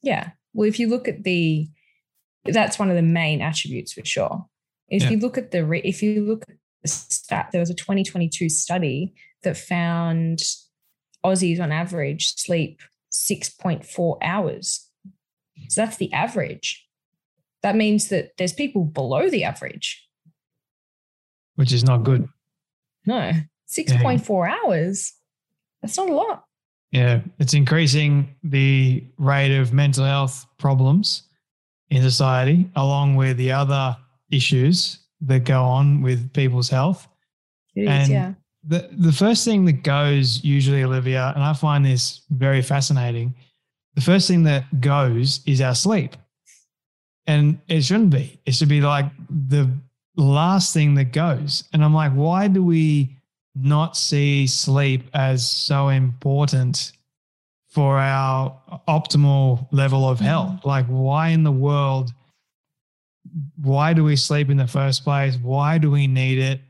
Yeah. 0.04 0.32
Well, 0.54 0.68
if 0.68 0.80
you 0.80 0.88
look 0.88 1.08
at 1.08 1.24
the, 1.24 1.68
that's 2.46 2.78
one 2.78 2.92
of 2.92 2.96
the 2.96 3.02
main 3.02 3.42
attributes 3.42 3.94
for 3.94 4.06
sure. 4.06 4.46
If 4.88 5.04
yeah. 5.04 5.12
you 5.12 5.18
look 5.18 5.38
at 5.38 5.50
the, 5.50 5.70
if 5.84 6.04
you 6.04 6.26
look 6.26 6.44
at 6.44 6.56
the 6.84 6.90
stat, 6.90 7.50
there 7.52 7.60
was 7.60 7.72
a 7.72 7.76
2022 7.76 8.50
study 8.50 9.16
that 9.42 9.58
found 9.58 10.44
Aussies 11.26 11.60
on 11.60 11.72
average 11.72 12.36
sleep 12.36 12.82
6.4 13.12 14.18
hours 14.22 14.87
so 15.70 15.82
that's 15.82 15.98
the 15.98 16.12
average. 16.14 16.86
That 17.64 17.76
means 17.76 18.10
that 18.10 18.32
there's 18.38 18.54
people 18.54 18.84
below 18.84 19.30
the 19.30 19.44
average, 19.44 20.08
which 21.56 21.74
is 21.74 21.84
not 21.84 22.04
good. 22.04 22.28
No, 23.06 23.32
6.4 23.70 24.48
yeah. 24.48 24.56
hours. 24.64 25.14
That's 25.82 25.98
not 25.98 26.10
a 26.10 26.14
lot. 26.14 26.44
Yeah, 26.92 27.22
it's 27.40 27.54
increasing 27.54 28.36
the 28.44 29.06
rate 29.18 29.58
of 29.58 29.74
mental 29.74 30.06
health 30.06 30.46
problems 30.58 31.24
in 31.90 32.02
society, 32.02 32.70
along 32.76 33.16
with 33.16 33.38
the 33.38 33.52
other 33.52 33.98
issues 34.32 35.00
that 35.22 35.44
go 35.44 35.64
on 35.64 36.02
with 36.02 36.32
people's 36.34 36.70
health. 36.70 37.08
It 37.76 37.88
and 37.88 38.04
is, 38.04 38.10
yeah. 38.10 38.34
The, 38.64 38.90
the 38.92 39.12
first 39.12 39.46
thing 39.46 39.66
that 39.66 39.84
goes 39.84 40.44
usually, 40.44 40.84
Olivia, 40.84 41.32
and 41.36 41.44
I 41.44 41.54
find 41.54 41.86
this 41.86 42.22
very 42.30 42.62
fascinating, 42.62 43.36
the 43.98 44.04
first 44.04 44.28
thing 44.28 44.44
that 44.44 44.80
goes 44.80 45.42
is 45.48 45.60
our 45.60 45.74
sleep. 45.74 46.16
And 47.26 47.60
it 47.68 47.82
shouldn't 47.82 48.12
be. 48.12 48.40
It 48.46 48.54
should 48.54 48.70
be 48.70 48.80
like 48.80 49.08
the 49.28 49.72
last 50.16 50.72
thing 50.72 50.94
that 50.94 51.12
goes. 51.12 51.64
And 51.74 51.84
I'm 51.84 51.96
like, 51.96 52.12
why 52.12 52.48
do 52.48 52.64
we 52.64 53.18
not 53.56 53.98
see 53.98 54.46
sleep 54.46 55.10
as 55.16 55.50
so 55.50 55.90
important 55.90 56.92
for 57.70 57.98
our 57.98 58.56
optimal 58.88 59.68
level 59.72 60.08
of 60.08 60.20
health? 60.20 60.58
Mm-hmm. 60.58 60.68
Like, 60.68 60.86
why 60.86 61.30
in 61.30 61.44
the 61.44 61.52
world? 61.52 62.12
Why 63.60 63.94
do 63.94 64.04
we 64.04 64.16
sleep 64.16 64.52
in 64.52 64.58
the 64.58 64.68
first 64.68 65.04
place? 65.04 65.38
Why 65.42 65.80
do 65.80 65.90
we 65.90 66.06
need 66.06 66.38
it? 66.38 66.62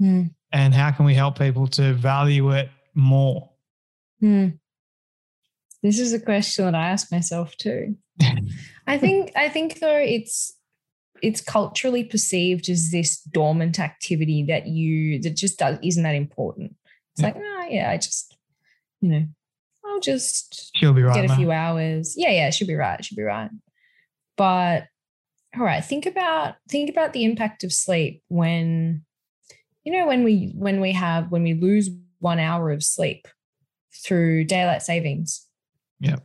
Mm. 0.00 0.32
And 0.52 0.72
how 0.72 0.92
can 0.92 1.06
we 1.06 1.14
help 1.14 1.36
people 1.36 1.66
to 1.66 1.92
value 1.92 2.52
it 2.52 2.70
more? 2.94 3.50
Mm. 4.22 4.60
This 5.82 5.98
is 5.98 6.12
a 6.12 6.20
question 6.20 6.64
that 6.64 6.74
I 6.74 6.88
ask 6.88 7.10
myself 7.10 7.56
too. 7.56 7.96
I 8.86 8.98
think 8.98 9.32
I 9.36 9.48
think 9.48 9.80
though 9.80 9.96
it's 9.96 10.52
it's 11.22 11.40
culturally 11.40 12.04
perceived 12.04 12.68
as 12.68 12.90
this 12.90 13.20
dormant 13.20 13.78
activity 13.78 14.44
that 14.44 14.66
you 14.66 15.20
that 15.20 15.36
just 15.36 15.58
does 15.58 15.78
isn't 15.82 16.02
that 16.02 16.14
important. 16.14 16.76
It's 17.12 17.22
yeah. 17.22 17.26
like, 17.26 17.36
oh 17.36 17.66
yeah, 17.68 17.90
I 17.90 17.96
just, 17.96 18.36
you 19.00 19.08
know, 19.08 19.26
I'll 19.84 20.00
just 20.00 20.70
she'll 20.76 20.92
be 20.92 21.02
right. 21.02 21.14
Get 21.14 21.30
a 21.30 21.36
few 21.36 21.52
hours. 21.52 22.14
Yeah, 22.16 22.30
yeah, 22.30 22.50
she'll 22.50 22.68
be 22.68 22.74
right. 22.74 23.04
She'll 23.04 23.16
be 23.16 23.22
right. 23.22 23.50
But 24.36 24.86
all 25.56 25.64
right, 25.64 25.84
think 25.84 26.06
about 26.06 26.56
think 26.68 26.90
about 26.90 27.12
the 27.12 27.24
impact 27.24 27.64
of 27.64 27.72
sleep 27.72 28.22
when 28.28 29.04
you 29.84 29.92
know 29.92 30.06
when 30.06 30.24
we 30.24 30.52
when 30.56 30.80
we 30.80 30.92
have 30.92 31.30
when 31.30 31.42
we 31.42 31.54
lose 31.54 31.90
one 32.18 32.38
hour 32.38 32.70
of 32.70 32.82
sleep 32.82 33.26
through 34.04 34.44
daylight 34.44 34.82
savings 34.82 35.46
yeah. 36.02 36.16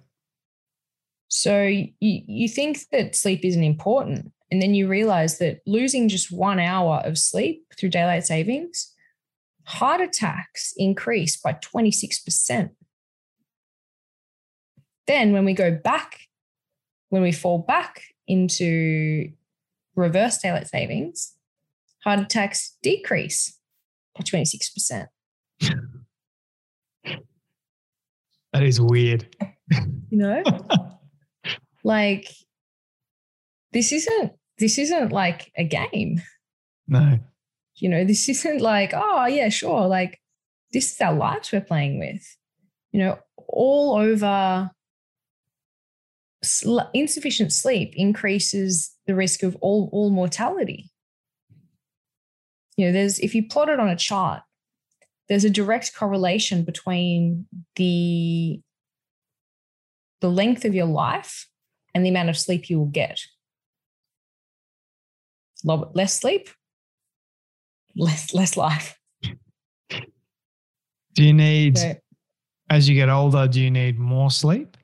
So 1.28 1.62
you, 1.62 1.92
you 2.00 2.50
think 2.50 2.80
that 2.92 3.16
sleep 3.16 3.46
isn't 3.46 3.64
important. 3.64 4.32
And 4.50 4.62
then 4.62 4.74
you 4.74 4.88
realize 4.88 5.38
that 5.38 5.60
losing 5.68 6.10
just 6.10 6.32
one 6.32 6.60
hour 6.60 7.02
of 7.06 7.18
sleep 7.18 7.64
through 7.78 7.90
daylight 7.90 8.26
savings, 8.26 8.94
heart 9.66 10.02
attacks 10.02 10.74
increase 10.78 11.38
by 11.38 11.54
26%. 11.54 12.72
Then 15.06 15.32
when 15.32 15.46
we 15.46 15.54
go 15.54 15.72
back, 15.72 16.22
when 17.10 17.22
we 17.22 17.32
fall 17.32 17.60
back 17.60 18.02
into 18.28 19.32
reverse 19.96 20.40
daylight 20.40 20.68
savings, 20.68 21.34
heart 22.04 22.20
attacks 22.20 22.78
decrease 22.82 23.60
by 24.16 24.24
26%. 24.24 25.06
That 28.54 28.64
is 28.64 28.82
weird. 28.82 29.28
You 30.10 30.20
know, 30.20 30.44
like 31.84 32.30
this 33.74 33.92
isn't 33.92 34.32
this 34.58 34.78
isn't 34.78 35.12
like 35.12 35.52
a 35.58 35.66
game. 35.66 36.22
No. 36.88 37.20
You 37.76 37.90
know, 37.90 38.06
this 38.06 38.30
isn't 38.30 38.62
like 38.62 38.94
oh 38.96 39.26
yeah 39.26 39.50
sure 39.50 39.86
like 39.86 40.20
this 40.72 40.94
is 40.94 41.02
our 41.02 41.14
lives 41.14 41.52
we're 41.52 41.60
playing 41.60 42.00
with. 42.00 42.24
You 42.94 43.02
know, 43.02 43.20
all 43.50 43.98
over 43.98 44.72
sl- 46.44 46.80
insufficient 46.94 47.52
sleep 47.52 47.94
increases 47.96 48.96
the 49.06 49.16
risk 49.16 49.44
of 49.44 49.56
all 49.62 49.90
all 49.92 50.10
mortality. 50.10 50.90
You 52.78 52.88
know, 52.88 52.92
there's 52.94 53.20
if 53.20 53.36
you 53.36 53.48
plot 53.48 53.70
it 53.70 53.80
on 53.80 53.90
a 53.90 53.96
chart, 53.96 54.42
there's 55.30 55.44
a 55.44 55.50
direct 55.50 55.96
correlation 55.96 56.64
between 56.64 57.48
the 57.76 58.62
the 60.22 60.30
length 60.30 60.66
of 60.66 60.74
your 60.74 60.86
life 60.86 61.48
and 61.94 62.06
the 62.06 62.10
amount 62.10 62.30
of 62.30 62.38
sleep 62.38 62.70
you 62.70 62.80
will 62.80 62.86
get. 62.86 63.22
Less 65.64 66.20
sleep, 66.20 66.50
less 67.96 68.34
less 68.34 68.56
life. 68.56 68.98
Do 71.14 71.24
you 71.24 71.34
need, 71.34 71.80
So, 71.80 71.96
as 72.70 72.88
you 72.88 72.94
get 72.94 73.10
older, 73.10 73.48
do 73.48 73.60
you 73.60 73.72
need 73.72 73.98
more 73.98 74.30
sleep 74.30 74.78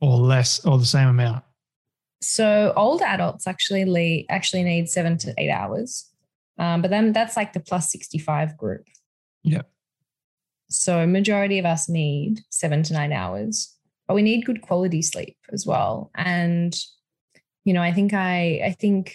or 0.00 0.16
less 0.16 0.64
or 0.66 0.78
the 0.78 0.86
same 0.86 1.08
amount? 1.08 1.44
so 2.22 2.72
older 2.76 3.04
adults 3.04 3.46
actually 3.46 4.26
actually 4.28 4.62
need 4.62 4.90
seven 4.90 5.16
to 5.16 5.32
eight 5.38 5.50
hours, 5.50 6.10
um, 6.58 6.82
but 6.82 6.90
then 6.90 7.12
that's 7.12 7.36
like 7.36 7.52
the 7.54 7.60
plus 7.60 7.90
sixty 7.90 8.18
five 8.18 8.56
group. 8.58 8.84
Yep. 9.44 9.70
So 10.68 11.06
majority 11.06 11.58
of 11.58 11.64
us 11.64 11.88
need 11.88 12.40
seven 12.50 12.82
to 12.84 12.92
nine 12.92 13.12
hours, 13.12 13.74
but 14.10 14.16
we 14.16 14.22
need 14.22 14.44
good 14.44 14.60
quality 14.60 15.02
sleep 15.02 15.36
as 15.52 15.64
well. 15.64 16.10
And 16.16 16.76
you 17.62 17.72
know, 17.72 17.80
I 17.80 17.92
think 17.92 18.12
I 18.12 18.60
I 18.64 18.76
think 18.76 19.14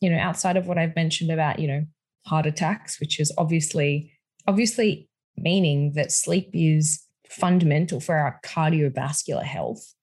you 0.00 0.10
know 0.10 0.18
outside 0.18 0.58
of 0.58 0.66
what 0.66 0.76
I've 0.76 0.94
mentioned 0.94 1.30
about 1.30 1.60
you 1.60 1.66
know 1.66 1.86
heart 2.26 2.44
attacks, 2.44 3.00
which 3.00 3.18
is 3.18 3.32
obviously 3.38 4.12
obviously 4.46 5.08
meaning 5.38 5.94
that 5.94 6.12
sleep 6.12 6.50
is 6.52 7.06
fundamental 7.30 7.98
for 7.98 8.16
our 8.16 8.38
cardiovascular 8.44 9.44
health. 9.44 9.94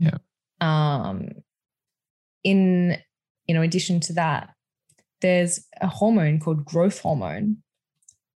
Yeah. 0.00 0.18
Um. 0.60 1.28
In 2.42 2.98
you 3.46 3.54
know, 3.54 3.62
addition 3.62 4.00
to 4.00 4.12
that, 4.14 4.50
there's 5.20 5.64
a 5.80 5.86
hormone 5.86 6.40
called 6.40 6.64
growth 6.64 6.98
hormone 6.98 7.58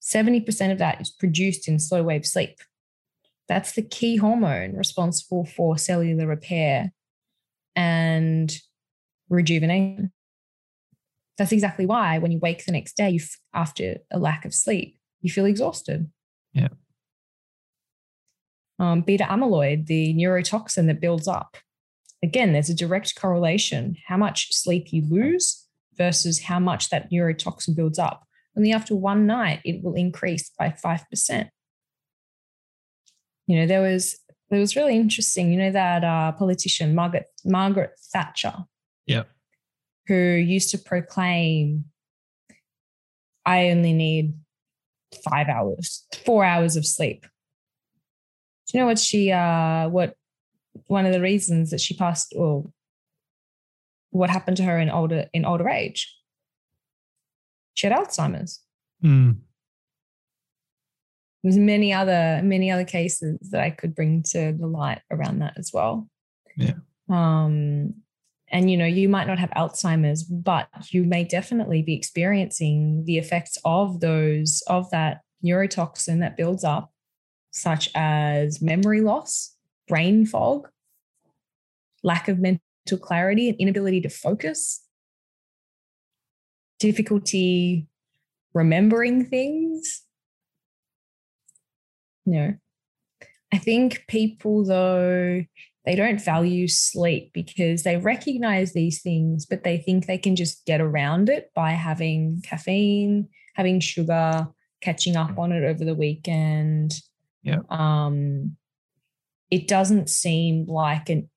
70% 0.03 0.73
of 0.73 0.79
that 0.79 1.01
is 1.01 1.11
produced 1.11 1.69
in 1.69 1.79
slow 1.79 2.03
wave 2.03 2.27
sleep. 2.27 2.59
That's 3.49 3.73
the 3.73 3.83
key 3.83 4.17
hormone 4.17 4.75
responsible 4.75 5.45
for 5.45 5.79
cellular 5.79 6.27
repair 6.27 6.93
and 7.75 8.53
rejuvenation. 9.29 10.13
That's 11.39 11.53
exactly 11.53 11.87
why 11.87 12.19
when 12.19 12.33
you 12.33 12.39
wake 12.39 12.65
the 12.65 12.73
next 12.73 12.97
day 12.97 13.11
you 13.11 13.21
f- 13.21 13.39
after 13.55 13.99
a 14.11 14.19
lack 14.19 14.45
of 14.45 14.55
sleep, 14.55 14.99
you 15.21 15.31
feel 15.31 15.45
exhausted. 15.45 16.11
Yeah. 16.53 16.69
Um, 18.79 19.03
beta 19.03 19.25
amyloid, 19.25 19.87
the 19.87 20.15
neurotoxin 20.15 20.87
that 20.87 21.01
builds 21.01 21.29
up. 21.29 21.57
Again, 22.23 22.53
there's 22.53 22.71
a 22.71 22.75
direct 22.75 23.15
correlation 23.17 23.97
how 24.07 24.17
much 24.17 24.53
sleep 24.55 24.93
you 24.93 25.03
lose 25.09 25.67
versus 25.97 26.43
how 26.43 26.59
much 26.59 26.89
that 26.89 27.11
neurotoxin 27.11 27.77
builds 27.77 27.99
up 27.99 28.27
only 28.57 28.73
after 28.73 28.97
one 28.97 29.27
night 29.27 29.61
it 29.65 29.83
will 29.83 29.95
increase 29.95 30.51
by 30.59 30.71
5%. 30.71 31.49
You 33.47 33.61
know, 33.61 33.67
there 33.67 33.83
was 33.83 34.17
it 34.51 34.59
was 34.59 34.77
really 34.77 34.97
interesting, 34.97 35.51
you 35.53 35.59
know, 35.59 35.73
that 35.73 36.05
uh, 36.05 36.33
politician 36.33 36.95
Margaret 36.95 37.27
Margaret 37.45 37.93
Thatcher. 38.13 38.55
yeah, 39.07 39.25
Who 40.09 40.15
used 40.15 40.71
to 40.71 40.79
proclaim 40.79 41.87
I 43.47 43.71
only 43.71 43.93
need 43.93 44.35
five 45.31 45.49
hours, 45.49 46.05
four 46.25 46.45
hours 46.45 46.77
of 46.77 46.85
sleep. 46.85 47.23
Do 47.23 48.77
you 48.77 48.81
know 48.81 48.87
what 48.87 48.99
she 48.99 49.31
uh 49.31 49.89
what 49.89 50.17
one 50.89 51.07
of 51.07 51.13
the 51.13 51.21
reasons 51.21 51.71
that 51.71 51.81
she 51.81 51.95
passed 51.95 52.35
or 52.37 52.71
what 54.11 54.31
happened 54.31 54.57
to 54.59 54.65
her 54.65 54.79
in 54.79 54.91
older 54.91 55.27
in 55.33 55.45
older 55.45 55.69
age? 55.69 56.13
She 57.75 57.87
had 57.87 57.97
Alzheimer's. 57.97 58.61
Mm. 59.05 59.39
There's 61.47 61.59
many 61.59 61.93
other 61.93 62.41
many 62.43 62.73
other 62.73 62.85
cases 62.85 63.39
that 63.53 63.61
I 63.61 63.71
could 63.71 63.95
bring 63.95 64.25
to 64.31 64.53
the 64.59 64.67
light 64.67 65.01
around 65.13 65.39
that 65.43 65.55
as 65.57 65.71
well. 65.73 66.09
Yeah. 66.57 66.73
Um, 67.09 67.95
and 68.49 68.69
you 68.69 68.77
know, 68.77 68.85
you 68.85 69.09
might 69.09 69.29
not 69.29 69.39
have 69.39 69.51
Alzheimer's, 69.51 70.25
but 70.25 70.67
you 70.91 71.05
may 71.05 71.23
definitely 71.23 71.83
be 71.83 71.95
experiencing 71.95 73.05
the 73.05 73.19
effects 73.19 73.59
of 73.65 74.01
those 74.01 74.61
of 74.67 74.91
that 74.91 75.21
neurotoxin 75.45 76.19
that 76.19 76.37
builds 76.37 76.65
up, 76.65 76.93
such 77.53 77.91
as 77.95 78.61
memory 78.61 79.01
loss, 79.01 79.55
brain 79.87 80.27
fog, 80.27 80.69
lack 82.03 82.27
of 82.27 82.41
mental 82.41 82.99
clarity, 83.01 83.51
and 83.51 83.59
inability 83.61 84.01
to 84.01 84.09
focus, 84.09 84.85
difficulty 86.81 87.87
remembering 88.53 89.25
things. 89.25 90.03
No. 92.27 92.55
I 93.53 93.59
think 93.59 94.05
people, 94.09 94.65
though, 94.65 95.45
they 95.85 95.95
don't 95.95 96.21
value 96.21 96.67
sleep 96.67 97.31
because 97.33 97.85
they 97.85 97.97
recognize 97.97 98.73
these 98.73 99.01
things, 99.01 99.47
but 99.47 99.63
they 99.63 99.79
think 99.79 100.07
they 100.07 100.19
can 100.19 100.35
just 100.35 100.67
get 100.67 100.81
around 100.81 101.29
it 101.29 101.53
by 101.55 101.71
having 101.71 102.43
caffeine, 102.45 103.29
having 103.55 103.79
sugar, 103.79 104.49
catching 104.83 105.17
up 105.17 105.39
on 105.39 105.53
it 105.53 105.65
over 105.65 105.85
the 105.85 105.95
weekend. 105.95 107.01
Yeah. 107.43 107.61
Um, 107.71 108.57
it 109.51 109.69
doesn't 109.69 110.11
seem 110.11 110.67
like 110.67 111.09
an 111.09 111.31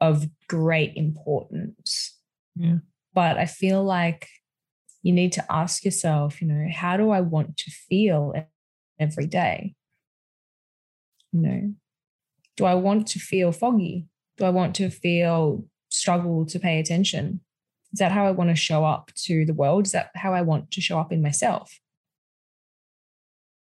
of 0.00 0.28
great 0.48 0.92
importance. 0.96 2.16
Yeah. 2.56 2.78
But 3.12 3.38
I 3.38 3.46
feel 3.46 3.84
like 3.84 4.28
you 5.02 5.12
need 5.12 5.32
to 5.32 5.44
ask 5.52 5.84
yourself, 5.84 6.40
you 6.40 6.48
know, 6.48 6.68
how 6.72 6.96
do 6.96 7.10
I 7.10 7.20
want 7.20 7.56
to 7.58 7.70
feel 7.70 8.34
every 8.98 9.26
day? 9.26 9.74
You 11.32 11.40
know, 11.40 11.74
do 12.56 12.64
I 12.64 12.74
want 12.74 13.06
to 13.08 13.18
feel 13.18 13.52
foggy? 13.52 14.06
Do 14.36 14.44
I 14.44 14.50
want 14.50 14.74
to 14.76 14.90
feel 14.90 15.64
struggle 15.88 16.46
to 16.46 16.58
pay 16.58 16.78
attention? 16.80 17.40
Is 17.92 17.98
that 17.98 18.12
how 18.12 18.26
I 18.26 18.30
want 18.30 18.50
to 18.50 18.56
show 18.56 18.84
up 18.84 19.10
to 19.24 19.44
the 19.44 19.54
world? 19.54 19.86
Is 19.86 19.92
that 19.92 20.10
how 20.14 20.32
I 20.32 20.42
want 20.42 20.70
to 20.72 20.80
show 20.80 20.98
up 20.98 21.12
in 21.12 21.22
myself? 21.22 21.80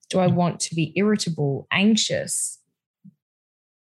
Do 0.10 0.19
I 0.19 0.28
mm. 0.28 0.36
want 0.36 0.60
to 0.62 0.76
be 0.76 0.93
irritable, 0.95 1.67
anxious? 1.71 2.60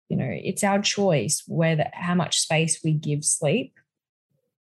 You 0.08 0.16
know, 0.16 0.30
it's 0.30 0.64
our 0.64 0.80
choice 0.80 1.42
whether 1.46 1.90
how 1.92 2.14
much 2.14 2.40
space 2.40 2.80
we 2.82 2.92
give 2.92 3.24
sleep. 3.24 3.74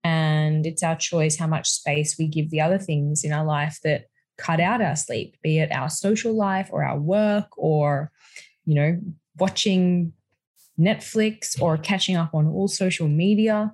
And 0.03 0.65
it's 0.65 0.83
our 0.83 0.97
choice 0.97 1.37
how 1.37 1.47
much 1.47 1.69
space 1.69 2.17
we 2.17 2.27
give 2.27 2.49
the 2.49 2.61
other 2.61 2.77
things 2.77 3.23
in 3.23 3.31
our 3.31 3.45
life 3.45 3.79
that 3.83 4.05
cut 4.37 4.59
out 4.59 4.81
our 4.81 4.95
sleep, 4.95 5.37
be 5.41 5.59
it 5.59 5.71
our 5.71 5.89
social 5.89 6.33
life 6.33 6.69
or 6.71 6.83
our 6.83 6.99
work 6.99 7.47
or, 7.57 8.11
you 8.65 8.75
know, 8.75 8.99
watching 9.37 10.13
Netflix 10.79 11.61
or 11.61 11.77
catching 11.77 12.15
up 12.15 12.33
on 12.33 12.47
all 12.47 12.67
social 12.67 13.07
media. 13.07 13.73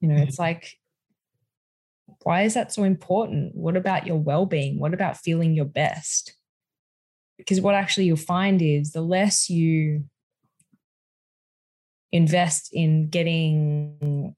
You 0.00 0.08
know, 0.08 0.22
it's 0.22 0.38
like, 0.38 0.78
why 2.22 2.42
is 2.42 2.54
that 2.54 2.72
so 2.72 2.84
important? 2.84 3.54
What 3.54 3.76
about 3.76 4.06
your 4.06 4.18
well 4.18 4.46
being? 4.46 4.78
What 4.78 4.92
about 4.92 5.16
feeling 5.16 5.54
your 5.54 5.64
best? 5.64 6.34
Because 7.38 7.60
what 7.60 7.74
actually 7.74 8.06
you'll 8.06 8.16
find 8.16 8.60
is 8.60 8.92
the 8.92 9.02
less 9.02 9.48
you 9.48 10.04
invest 12.12 12.70
in 12.72 13.08
getting 13.08 14.34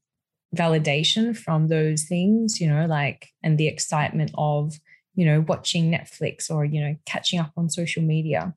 validation 0.54 1.36
from 1.36 1.68
those 1.68 2.04
things, 2.04 2.60
you 2.60 2.68
know, 2.68 2.86
like, 2.86 3.28
and 3.42 3.58
the 3.58 3.66
excitement 3.66 4.30
of, 4.34 4.74
you 5.18 5.26
know, 5.26 5.40
watching 5.48 5.90
Netflix 5.90 6.48
or, 6.48 6.64
you 6.64 6.80
know, 6.80 6.94
catching 7.04 7.40
up 7.40 7.50
on 7.56 7.68
social 7.68 8.02
media, 8.02 8.54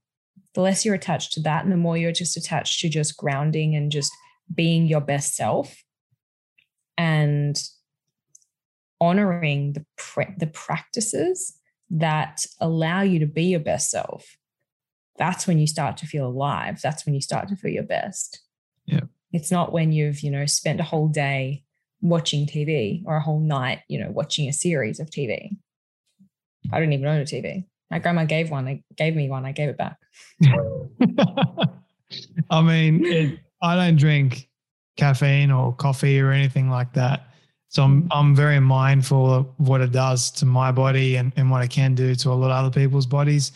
the 0.53 0.61
less 0.61 0.85
you're 0.85 0.93
attached 0.93 1.33
to 1.33 1.39
that 1.39 1.63
and 1.63 1.71
the 1.73 1.77
more 1.77 1.97
you're 1.97 2.11
just 2.11 2.37
attached 2.37 2.79
to 2.81 2.89
just 2.89 3.17
grounding 3.17 3.75
and 3.75 3.91
just 3.91 4.11
being 4.53 4.85
your 4.85 5.01
best 5.01 5.35
self 5.35 5.83
and 6.99 7.63
honoring 8.99 9.73
the 9.73 9.83
pre- 9.97 10.35
the 10.37 10.45
practices 10.45 11.57
that 11.89 12.45
allow 12.59 13.01
you 13.01 13.17
to 13.17 13.25
be 13.25 13.45
your 13.45 13.59
best 13.59 13.89
self 13.89 14.37
that's 15.17 15.47
when 15.47 15.57
you 15.57 15.67
start 15.67 15.97
to 15.97 16.07
feel 16.07 16.25
alive. 16.25 16.79
That's 16.81 17.05
when 17.05 17.13
you 17.13 17.21
start 17.21 17.47
to 17.49 17.55
feel 17.55 17.71
your 17.71 17.83
best. 17.83 18.41
Yeah. 18.85 19.01
it's 19.31 19.51
not 19.51 19.71
when 19.71 19.91
you've 19.91 20.21
you 20.21 20.31
know 20.31 20.45
spent 20.45 20.79
a 20.79 20.83
whole 20.83 21.07
day 21.07 21.63
watching 22.01 22.47
tv 22.47 23.03
or 23.05 23.15
a 23.15 23.21
whole 23.21 23.39
night 23.39 23.81
you 23.87 23.99
know 23.99 24.09
watching 24.09 24.49
a 24.49 24.53
series 24.53 24.99
of 24.99 25.09
tv 25.11 25.55
i 26.71 26.79
didn't 26.79 26.93
even 26.93 27.07
own 27.07 27.21
a 27.21 27.25
tv 27.25 27.65
My 27.89 27.99
grandma 27.99 28.23
gave 28.25 28.49
one. 28.51 28.65
They 28.65 28.83
gave 28.95 29.15
me 29.15 29.29
one. 29.29 29.45
I 29.45 29.51
gave 29.51 29.69
it 29.69 29.77
back. 29.77 29.97
I 32.49 32.61
mean, 32.61 33.05
it, 33.05 33.39
I 33.61 33.75
don't 33.75 33.95
drink 33.97 34.49
caffeine 34.97 35.51
or 35.51 35.73
coffee 35.75 36.19
or 36.19 36.31
anything 36.31 36.69
like 36.69 36.93
that. 36.93 37.27
So 37.69 37.83
I'm 37.83 38.07
I'm 38.11 38.35
very 38.35 38.59
mindful 38.59 39.33
of 39.33 39.47
what 39.57 39.81
it 39.81 39.91
does 39.91 40.29
to 40.31 40.45
my 40.45 40.71
body 40.71 41.15
and, 41.15 41.31
and 41.37 41.49
what 41.49 41.63
it 41.63 41.69
can 41.69 41.95
do 41.95 42.15
to 42.15 42.29
a 42.29 42.33
lot 42.33 42.51
of 42.51 42.57
other 42.65 42.79
people's 42.81 43.05
bodies 43.05 43.51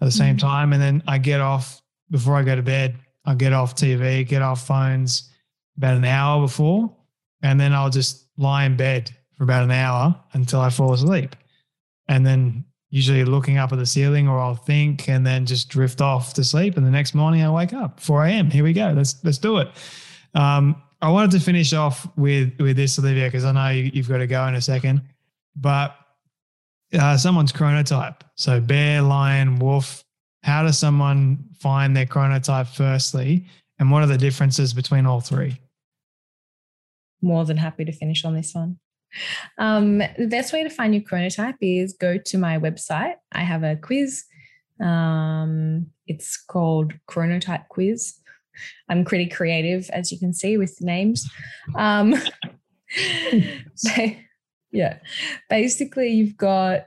at 0.00 0.04
the 0.06 0.10
same 0.12 0.36
Mm-hmm. 0.36 0.46
time. 0.46 0.72
And 0.72 0.80
then 0.82 1.02
I 1.06 1.18
get 1.18 1.40
off 1.40 1.82
before 2.10 2.36
I 2.36 2.42
go 2.42 2.56
to 2.56 2.62
bed. 2.62 2.96
I 3.26 3.34
get 3.34 3.52
off 3.52 3.74
TV, 3.74 4.26
get 4.26 4.40
off 4.40 4.66
phones 4.66 5.30
about 5.76 5.96
an 5.98 6.04
hour 6.06 6.40
before, 6.40 6.90
and 7.42 7.60
then 7.60 7.74
I'll 7.74 7.90
just 7.90 8.26
lie 8.38 8.64
in 8.64 8.76
bed 8.76 9.10
for 9.36 9.44
about 9.44 9.64
an 9.64 9.70
hour 9.70 10.14
until 10.32 10.60
I 10.60 10.70
fall 10.70 10.94
asleep. 10.94 11.36
And 12.08 12.26
then 12.26 12.64
usually 12.90 13.24
looking 13.24 13.58
up 13.58 13.72
at 13.72 13.78
the 13.78 13.86
ceiling 13.86 14.28
or 14.28 14.38
I'll 14.38 14.54
think 14.54 15.08
and 15.08 15.26
then 15.26 15.44
just 15.44 15.68
drift 15.68 16.00
off 16.00 16.34
to 16.34 16.44
sleep. 16.44 16.76
And 16.76 16.86
the 16.86 16.90
next 16.90 17.14
morning 17.14 17.42
I 17.42 17.50
wake 17.50 17.72
up, 17.72 18.00
4 18.00 18.24
a.m. 18.26 18.50
Here 18.50 18.64
we 18.64 18.72
go. 18.72 18.92
Let's 18.96 19.22
let's 19.24 19.38
do 19.38 19.58
it. 19.58 19.68
Um, 20.34 20.82
I 21.00 21.10
wanted 21.10 21.30
to 21.32 21.40
finish 21.40 21.72
off 21.72 22.08
with 22.16 22.52
with 22.58 22.76
this, 22.76 22.98
Olivia, 22.98 23.26
because 23.26 23.44
I 23.44 23.52
know 23.52 23.68
you, 23.68 23.90
you've 23.92 24.08
got 24.08 24.18
to 24.18 24.26
go 24.26 24.46
in 24.46 24.54
a 24.54 24.60
second. 24.60 25.02
But 25.54 25.96
uh, 26.94 27.16
someone's 27.16 27.52
chronotype. 27.52 28.20
So 28.36 28.60
bear, 28.60 29.02
lion, 29.02 29.58
wolf. 29.58 30.04
How 30.42 30.62
does 30.62 30.78
someone 30.78 31.44
find 31.58 31.96
their 31.96 32.06
chronotype 32.06 32.68
firstly? 32.68 33.46
And 33.78 33.90
what 33.90 34.02
are 34.02 34.06
the 34.06 34.18
differences 34.18 34.72
between 34.72 35.06
all 35.06 35.20
three? 35.20 35.60
More 37.20 37.44
than 37.44 37.56
happy 37.56 37.84
to 37.84 37.92
finish 37.92 38.24
on 38.24 38.34
this 38.34 38.54
one. 38.54 38.78
Um, 39.58 39.98
the 39.98 40.28
best 40.28 40.52
way 40.52 40.62
to 40.62 40.70
find 40.70 40.94
your 40.94 41.02
chronotype 41.02 41.56
is 41.60 41.92
go 41.92 42.18
to 42.18 42.38
my 42.38 42.58
website. 42.58 43.14
I 43.32 43.40
have 43.40 43.62
a 43.62 43.76
quiz. 43.76 44.24
Um, 44.80 45.86
it's 46.06 46.36
called 46.36 46.94
Chronotype 47.08 47.68
Quiz. 47.68 48.14
I'm 48.88 49.04
pretty 49.04 49.26
creative, 49.26 49.88
as 49.90 50.10
you 50.10 50.18
can 50.18 50.32
see, 50.32 50.56
with 50.56 50.80
names. 50.80 51.30
Um, 51.76 52.14
yeah, 54.72 54.98
basically, 55.48 56.08
you've 56.08 56.36
got 56.36 56.86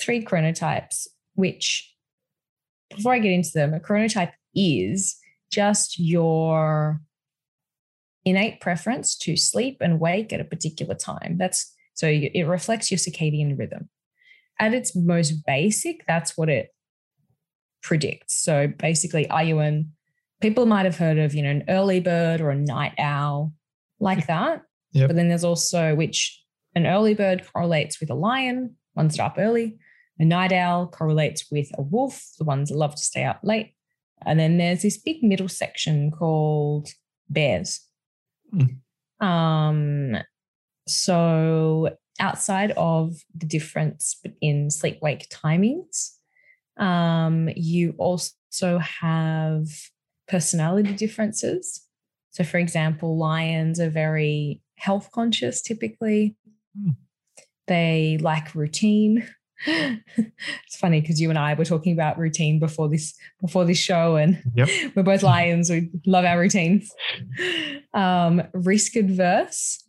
three 0.00 0.24
chronotypes, 0.24 1.06
which, 1.34 1.92
before 2.90 3.14
I 3.14 3.18
get 3.18 3.32
into 3.32 3.52
them, 3.52 3.74
a 3.74 3.80
chronotype 3.80 4.32
is 4.54 5.16
just 5.50 5.98
your 5.98 7.00
innate 8.28 8.60
preference 8.60 9.16
to 9.18 9.36
sleep 9.36 9.78
and 9.80 10.00
wake 10.00 10.32
at 10.32 10.40
a 10.40 10.44
particular 10.44 10.94
time. 10.94 11.36
That's 11.38 11.74
so 11.94 12.06
it 12.08 12.46
reflects 12.46 12.90
your 12.90 12.98
circadian 12.98 13.58
rhythm. 13.58 13.88
At 14.60 14.74
its 14.74 14.94
most 14.94 15.44
basic, 15.46 16.04
that's 16.06 16.36
what 16.36 16.48
it 16.48 16.68
predicts. 17.82 18.42
So 18.42 18.68
basically, 18.68 19.28
are 19.30 19.42
you 19.42 19.58
an 19.58 19.92
people 20.40 20.66
might 20.66 20.84
have 20.84 20.96
heard 20.96 21.18
of, 21.18 21.34
you 21.34 21.42
know, 21.42 21.50
an 21.50 21.64
early 21.68 22.00
bird 22.00 22.40
or 22.40 22.50
a 22.50 22.56
night 22.56 22.94
owl, 22.98 23.52
like 24.00 24.26
that. 24.26 24.62
Yep. 24.92 25.08
But 25.08 25.16
then 25.16 25.28
there's 25.28 25.44
also 25.44 25.94
which 25.94 26.42
an 26.74 26.86
early 26.86 27.14
bird 27.14 27.46
correlates 27.52 28.00
with 28.00 28.10
a 28.10 28.14
lion, 28.14 28.76
ones 28.94 29.16
that 29.16 29.22
are 29.22 29.26
up 29.26 29.36
early. 29.38 29.78
A 30.18 30.24
night 30.24 30.52
owl 30.52 30.88
correlates 30.88 31.46
with 31.50 31.70
a 31.78 31.82
wolf, 31.82 32.24
the 32.38 32.44
ones 32.44 32.68
that 32.68 32.76
love 32.76 32.94
to 32.94 33.02
stay 33.02 33.24
up 33.24 33.40
late. 33.42 33.74
And 34.26 34.38
then 34.38 34.58
there's 34.58 34.82
this 34.82 34.98
big 34.98 35.22
middle 35.22 35.48
section 35.48 36.10
called 36.10 36.88
bears. 37.28 37.80
Um, 39.20 40.16
so 40.86 41.96
outside 42.20 42.72
of 42.72 43.16
the 43.34 43.46
difference 43.46 44.20
in 44.40 44.70
sleep 44.70 44.98
wake 45.02 45.28
timings, 45.28 46.12
um, 46.78 47.48
you 47.56 47.94
also 47.98 48.78
have 48.78 49.66
personality 50.28 50.92
differences. 50.94 51.84
So, 52.30 52.44
for 52.44 52.58
example, 52.58 53.18
lions 53.18 53.80
are 53.80 53.90
very 53.90 54.60
health 54.76 55.10
conscious 55.12 55.60
typically. 55.60 56.36
Hmm. 56.80 56.90
They 57.66 58.18
like 58.20 58.54
routine. 58.54 59.28
It's 59.66 60.76
funny 60.76 61.00
because 61.00 61.20
you 61.20 61.30
and 61.30 61.38
I 61.38 61.54
were 61.54 61.64
talking 61.64 61.92
about 61.92 62.18
routine 62.18 62.58
before 62.58 62.88
this 62.88 63.14
before 63.40 63.64
this 63.64 63.78
show, 63.78 64.16
and 64.16 64.42
Yep. 64.54 64.68
we're 64.96 65.02
both 65.02 65.22
lions. 65.22 65.70
We 65.70 65.90
love 66.06 66.24
our 66.24 66.38
routines. 66.38 66.90
Um, 67.94 68.42
risk 68.52 68.96
adverse. 68.96 69.84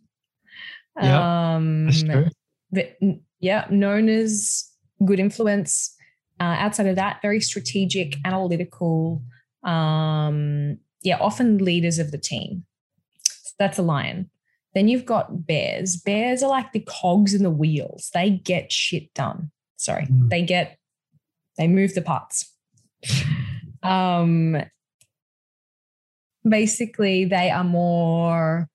Yeah, 1.00 1.54
um, 1.56 1.86
That's 1.86 2.02
true. 2.02 3.20
yeah, 3.38 3.66
known 3.70 4.08
as 4.08 4.68
good 5.04 5.20
influence. 5.20 5.94
Uh, 6.40 6.56
outside 6.58 6.86
of 6.86 6.96
that, 6.96 7.20
very 7.22 7.40
strategic, 7.40 8.16
analytical. 8.24 9.22
Um, 9.62 10.78
yeah, 11.02 11.18
often 11.18 11.58
leaders 11.58 11.98
of 11.98 12.10
the 12.10 12.18
team. 12.18 12.64
So 13.24 13.52
that's 13.58 13.78
a 13.78 13.82
lion. 13.82 14.30
Then 14.74 14.88
you've 14.88 15.04
got 15.04 15.46
bears. 15.46 15.96
Bears 15.96 16.42
are 16.42 16.48
like 16.48 16.72
the 16.72 16.80
cogs 16.80 17.34
in 17.34 17.42
the 17.42 17.50
wheels. 17.50 18.10
They 18.14 18.30
get 18.30 18.72
shit 18.72 19.12
done. 19.14 19.50
Sorry, 19.80 20.04
Mm. 20.06 20.28
they 20.28 20.42
get 20.42 20.76
they 21.56 21.66
move 21.68 21.94
the 21.94 22.02
parts. 22.02 22.54
Um, 23.82 24.56
basically, 26.48 27.24
they 27.24 27.50
are 27.50 27.64
more 27.64 28.68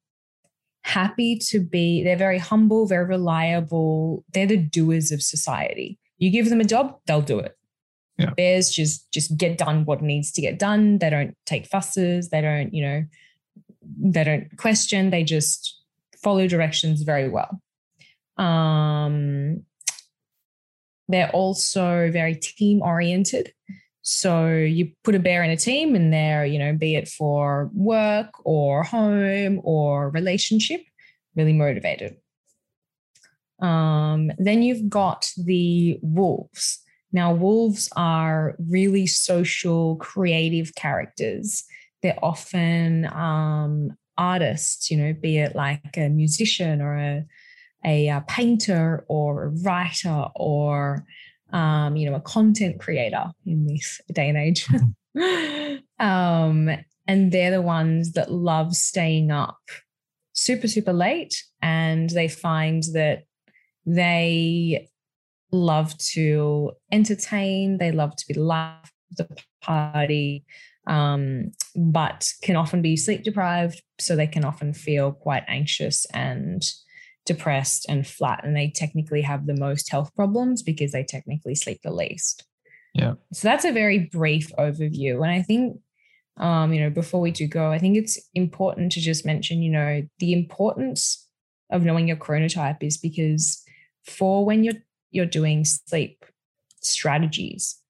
happy 0.83 1.37
to 1.49 1.59
be. 1.59 2.03
They're 2.03 2.17
very 2.17 2.37
humble, 2.39 2.87
very 2.87 3.05
reliable. 3.05 4.23
They're 4.33 4.47
the 4.47 4.57
doers 4.57 5.11
of 5.11 5.21
society. 5.21 5.99
You 6.17 6.31
give 6.31 6.49
them 6.49 6.61
a 6.61 6.63
job, 6.65 6.99
they'll 7.05 7.21
do 7.21 7.39
it. 7.39 7.55
Yeah. 8.17 8.31
Bears 8.35 8.69
just 8.71 9.11
just 9.11 9.37
get 9.37 9.57
done 9.57 9.85
what 9.85 10.01
needs 10.01 10.31
to 10.33 10.41
get 10.41 10.57
done. 10.57 10.97
They 10.99 11.09
don't 11.09 11.35
take 11.45 11.67
fusses. 11.67 12.29
They 12.29 12.41
don't, 12.41 12.73
you 12.73 12.81
know, 12.81 13.03
they 13.99 14.23
don't 14.23 14.57
question. 14.57 15.09
They 15.09 15.23
just 15.23 15.81
follow 16.23 16.47
directions 16.47 17.01
very 17.03 17.29
well. 17.29 17.61
Um, 18.37 19.65
they're 21.07 21.31
also 21.31 22.09
very 22.11 22.35
team 22.35 22.81
oriented. 22.81 23.53
So 24.01 24.49
you 24.49 24.91
put 25.03 25.15
a 25.15 25.19
bear 25.19 25.43
in 25.43 25.49
a 25.49 25.57
team 25.57 25.95
and 25.95 26.13
they're, 26.13 26.45
you 26.45 26.59
know, 26.59 26.73
be 26.73 26.95
it 26.95 27.07
for 27.07 27.71
work 27.73 28.29
or 28.43 28.83
home 28.83 29.61
or 29.63 30.11
relationship, 30.11 30.81
really 31.35 31.53
motivated. 31.53 32.17
Um, 33.59 34.31
then 34.37 34.61
you've 34.61 34.89
got 34.89 35.31
the 35.37 35.97
wolves. 36.01 36.79
Now, 37.11 37.33
wolves 37.33 37.89
are 37.95 38.55
really 38.59 39.07
social, 39.07 39.95
creative 39.95 40.75
characters. 40.75 41.63
They're 42.03 42.19
often 42.21 43.05
um, 43.05 43.97
artists, 44.17 44.91
you 44.91 44.97
know, 44.97 45.13
be 45.13 45.37
it 45.37 45.55
like 45.55 45.97
a 45.97 46.09
musician 46.09 46.81
or 46.81 46.95
a, 46.95 47.25
a, 47.86 48.10
uh 48.10 48.19
painter 48.21 49.06
or 49.08 49.45
a 49.45 49.50
writer 49.63 50.26
or, 50.36 51.06
um, 51.54 51.95
you 51.95 52.10
know, 52.10 52.15
a 52.15 52.21
content 52.21 52.80
creator 52.80 53.32
in 53.45 53.67
this 53.67 54.02
day 54.12 54.30
and 54.30 54.38
age. 54.38 54.67
um, 56.00 56.69
and 57.08 57.32
they're 57.32 57.52
the 57.52 57.62
ones 57.62 58.13
that 58.13 58.32
love 58.32 58.76
staying 58.76 59.32
up 59.32 59.60
super, 60.36 60.67
super 60.67 60.93
late. 60.93 61.43
And 61.62 62.10
they 62.12 62.28
find 62.28 62.84
that 62.93 63.24
they 63.86 64.89
love 65.52 65.98
to 65.98 66.71
entertain, 66.91 67.78
they 67.78 67.91
love 67.91 68.15
to 68.15 68.28
be 68.28 68.34
the 68.36 68.41
life 68.41 68.91
of 69.12 69.17
the 69.17 69.38
party, 69.62 70.45
um, 70.88 71.52
but 71.76 72.32
can 72.43 72.56
often 72.56 72.82
be 72.82 72.95
sleep 72.95 73.24
deprived. 73.24 73.82
So 74.00 74.15
they 74.15 74.28
can 74.28 74.45
often 74.45 74.74
feel 74.74 75.12
quite 75.12 75.43
anxious 75.48 76.06
and 76.13 76.63
depressed 77.25 77.85
and 77.89 78.07
flat. 78.07 78.43
And 78.43 78.55
they 78.55 78.71
technically 78.73 79.21
have 79.21 79.45
the 79.45 79.55
most 79.55 79.91
health 79.91 80.13
problems 80.15 80.61
because 80.61 80.91
they 80.91 81.03
technically 81.03 81.55
sleep 81.55 81.81
the 81.83 81.91
least. 81.91 82.45
Yeah. 82.93 83.15
So 83.33 83.47
that's 83.47 83.65
a 83.65 83.71
very 83.71 83.99
brief 84.11 84.51
overview. 84.57 85.15
And 85.15 85.31
I 85.31 85.41
think, 85.41 85.79
um, 86.38 86.73
you 86.73 86.81
know, 86.81 86.89
before 86.89 87.19
we 87.19 87.31
do 87.31 87.47
go, 87.47 87.71
I 87.71 87.77
think 87.77 87.97
it's 87.97 88.19
important 88.33 88.91
to 88.93 89.02
just 89.02 89.25
mention, 89.25 89.62
you 89.62 89.71
know, 89.71 90.04
the 90.19 90.33
importance 90.33 91.27
of 91.71 91.83
knowing 91.83 92.08
your 92.08 92.17
chronotype 92.17 92.81
is 92.81 92.97
because 92.97 93.63
for 94.04 94.45
when 94.45 94.63
you're 94.63 94.81
you're 95.12 95.25
doing 95.25 95.65
sleep 95.65 96.25
strategies, 96.81 97.81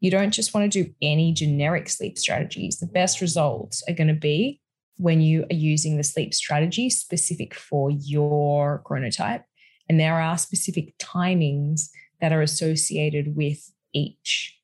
you 0.00 0.10
don't 0.10 0.32
just 0.32 0.54
want 0.54 0.70
to 0.70 0.84
do 0.84 0.92
any 1.02 1.32
generic 1.32 1.88
sleep 1.88 2.16
strategies. 2.18 2.78
The 2.78 2.86
best 2.86 3.20
results 3.20 3.82
are 3.88 3.94
going 3.94 4.08
to 4.08 4.14
be 4.14 4.60
when 5.00 5.20
you 5.22 5.44
are 5.50 5.54
using 5.54 5.96
the 5.96 6.04
sleep 6.04 6.34
strategy 6.34 6.90
specific 6.90 7.54
for 7.54 7.90
your 7.90 8.82
chronotype. 8.84 9.44
And 9.88 9.98
there 9.98 10.20
are 10.20 10.36
specific 10.36 10.96
timings 10.98 11.88
that 12.20 12.32
are 12.32 12.42
associated 12.42 13.34
with 13.34 13.72
each 13.94 14.56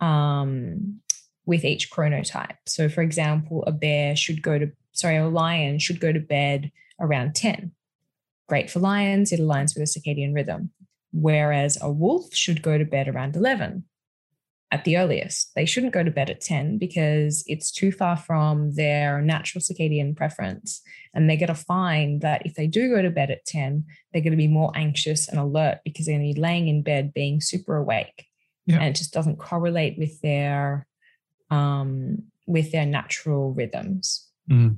um, 0.00 1.00
with 1.46 1.64
each 1.64 1.90
chronotype. 1.90 2.58
So, 2.66 2.88
for 2.88 3.00
example, 3.00 3.64
a 3.66 3.72
bear 3.72 4.14
should 4.14 4.42
go 4.42 4.58
to 4.58 4.70
sorry, 4.92 5.16
a 5.16 5.26
lion 5.26 5.78
should 5.78 6.00
go 6.00 6.12
to 6.12 6.20
bed 6.20 6.70
around 7.00 7.34
10. 7.34 7.72
Great 8.48 8.70
for 8.70 8.80
lions, 8.80 9.32
it 9.32 9.40
aligns 9.40 9.74
with 9.74 9.88
a 9.88 9.98
circadian 9.98 10.34
rhythm. 10.34 10.70
Whereas 11.12 11.78
a 11.80 11.90
wolf 11.90 12.34
should 12.34 12.62
go 12.62 12.76
to 12.76 12.84
bed 12.84 13.08
around 13.08 13.36
11. 13.36 13.84
At 14.70 14.84
the 14.84 14.98
earliest. 14.98 15.54
They 15.54 15.64
shouldn't 15.64 15.94
go 15.94 16.04
to 16.04 16.10
bed 16.10 16.28
at 16.30 16.40
10 16.40 16.78
because 16.78 17.42
it's 17.46 17.72
too 17.72 17.90
far 17.90 18.16
from 18.16 18.74
their 18.74 19.22
natural 19.22 19.62
circadian 19.62 20.14
preference. 20.14 20.82
And 21.14 21.28
they're 21.28 21.38
going 21.38 21.48
to 21.48 21.54
find 21.54 22.20
that 22.20 22.44
if 22.44 22.54
they 22.54 22.66
do 22.66 22.94
go 22.94 23.00
to 23.00 23.10
bed 23.10 23.30
at 23.30 23.46
10, 23.46 23.84
they're 24.12 24.22
going 24.22 24.32
to 24.32 24.36
be 24.36 24.48
more 24.48 24.72
anxious 24.74 25.28
and 25.28 25.38
alert 25.38 25.78
because 25.84 26.06
they're 26.06 26.18
going 26.18 26.28
to 26.28 26.34
be 26.34 26.40
laying 26.40 26.68
in 26.68 26.82
bed 26.82 27.14
being 27.14 27.40
super 27.40 27.76
awake. 27.76 28.26
Yeah. 28.66 28.76
And 28.76 28.84
it 28.84 28.96
just 28.96 29.14
doesn't 29.14 29.38
correlate 29.38 29.98
with 29.98 30.20
their 30.20 30.86
um 31.50 32.24
with 32.46 32.72
their 32.72 32.84
natural 32.84 33.54
rhythms. 33.54 34.28
Mm. 34.50 34.76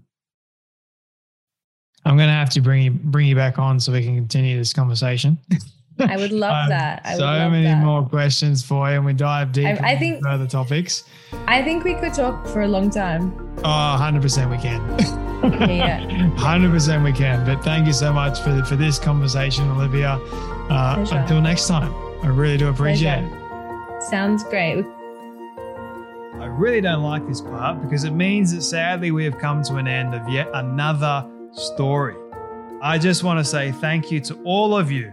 I'm 2.04 2.16
going 2.16 2.28
to 2.28 2.34
have 2.34 2.50
to 2.50 2.60
bring 2.60 2.82
you 2.82 2.90
bring 2.92 3.26
you 3.26 3.34
back 3.34 3.58
on 3.58 3.80
so 3.80 3.92
we 3.92 4.04
can 4.04 4.14
continue 4.14 4.56
this 4.56 4.72
conversation. 4.72 5.38
I 6.02 6.16
would 6.16 6.32
love 6.32 6.64
um, 6.64 6.68
that. 6.70 7.02
I 7.04 7.14
so 7.14 7.24
love 7.24 7.52
many 7.52 7.64
that. 7.64 7.82
more 7.82 8.04
questions 8.04 8.62
for 8.62 8.88
you, 8.88 8.96
and 8.96 9.04
we 9.04 9.12
dive 9.12 9.52
deep. 9.52 9.66
I, 9.66 9.92
I 9.92 9.98
think 9.98 10.22
further 10.22 10.46
topics. 10.46 11.04
I 11.46 11.62
think 11.62 11.84
we 11.84 11.94
could 11.94 12.14
talk 12.14 12.46
for 12.46 12.62
a 12.62 12.68
long 12.68 12.90
time. 12.90 13.32
Oh, 13.58 13.90
100 13.92 14.22
percent 14.22 14.50
we 14.50 14.58
can. 14.58 14.80
yeah, 15.70 16.06
100 16.28 16.70
percent 16.70 17.04
we 17.04 17.12
can. 17.12 17.44
But 17.44 17.62
thank 17.62 17.86
you 17.86 17.92
so 17.92 18.12
much 18.12 18.40
for 18.40 18.64
for 18.64 18.76
this 18.76 18.98
conversation, 18.98 19.68
Olivia. 19.70 20.18
Uh, 20.70 21.04
until 21.10 21.40
next 21.40 21.66
time, 21.66 21.92
I 22.22 22.28
really 22.28 22.56
do 22.56 22.68
appreciate 22.68 23.28
Pleasure. 23.28 23.96
it. 23.96 24.02
Sounds 24.02 24.44
great. 24.44 24.84
I 26.40 26.46
really 26.46 26.80
don't 26.80 27.02
like 27.02 27.26
this 27.26 27.40
part 27.40 27.82
because 27.82 28.04
it 28.04 28.12
means 28.12 28.54
that 28.54 28.62
sadly 28.62 29.10
we 29.10 29.24
have 29.24 29.36
come 29.36 29.62
to 29.64 29.76
an 29.76 29.86
end 29.86 30.14
of 30.14 30.26
yet 30.28 30.48
another 30.54 31.28
story. 31.52 32.16
I 32.82 32.96
just 32.96 33.24
want 33.24 33.38
to 33.38 33.44
say 33.44 33.72
thank 33.72 34.10
you 34.10 34.20
to 34.20 34.42
all 34.44 34.74
of 34.74 34.90
you 34.90 35.12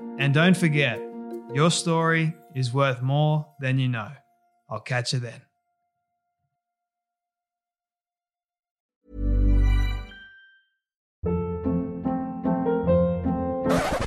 and 0.21 0.35
don't 0.35 0.55
forget, 0.55 0.99
your 1.51 1.71
story 1.71 2.35
is 2.53 2.71
worth 2.71 3.01
more 3.01 3.47
than 3.59 3.79
you 3.79 3.87
know. 3.87 4.11
I'll 4.69 4.79
catch 4.79 5.13
you 5.13 5.19
then. 5.19 5.41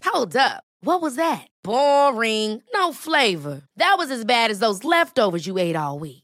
Hold 0.05 0.37
up. 0.37 0.63
What 0.83 1.03
was 1.03 1.17
that? 1.17 1.49
Boring. 1.65 2.63
No 2.73 2.93
flavor. 2.93 3.63
That 3.77 3.97
was 3.99 4.13
as 4.13 4.25
bad 4.25 4.53
as 4.53 4.61
those 4.61 4.85
leftovers 4.85 5.49
you 5.49 5.59
ate 5.59 5.75
all 5.75 5.99
week. 5.99 6.24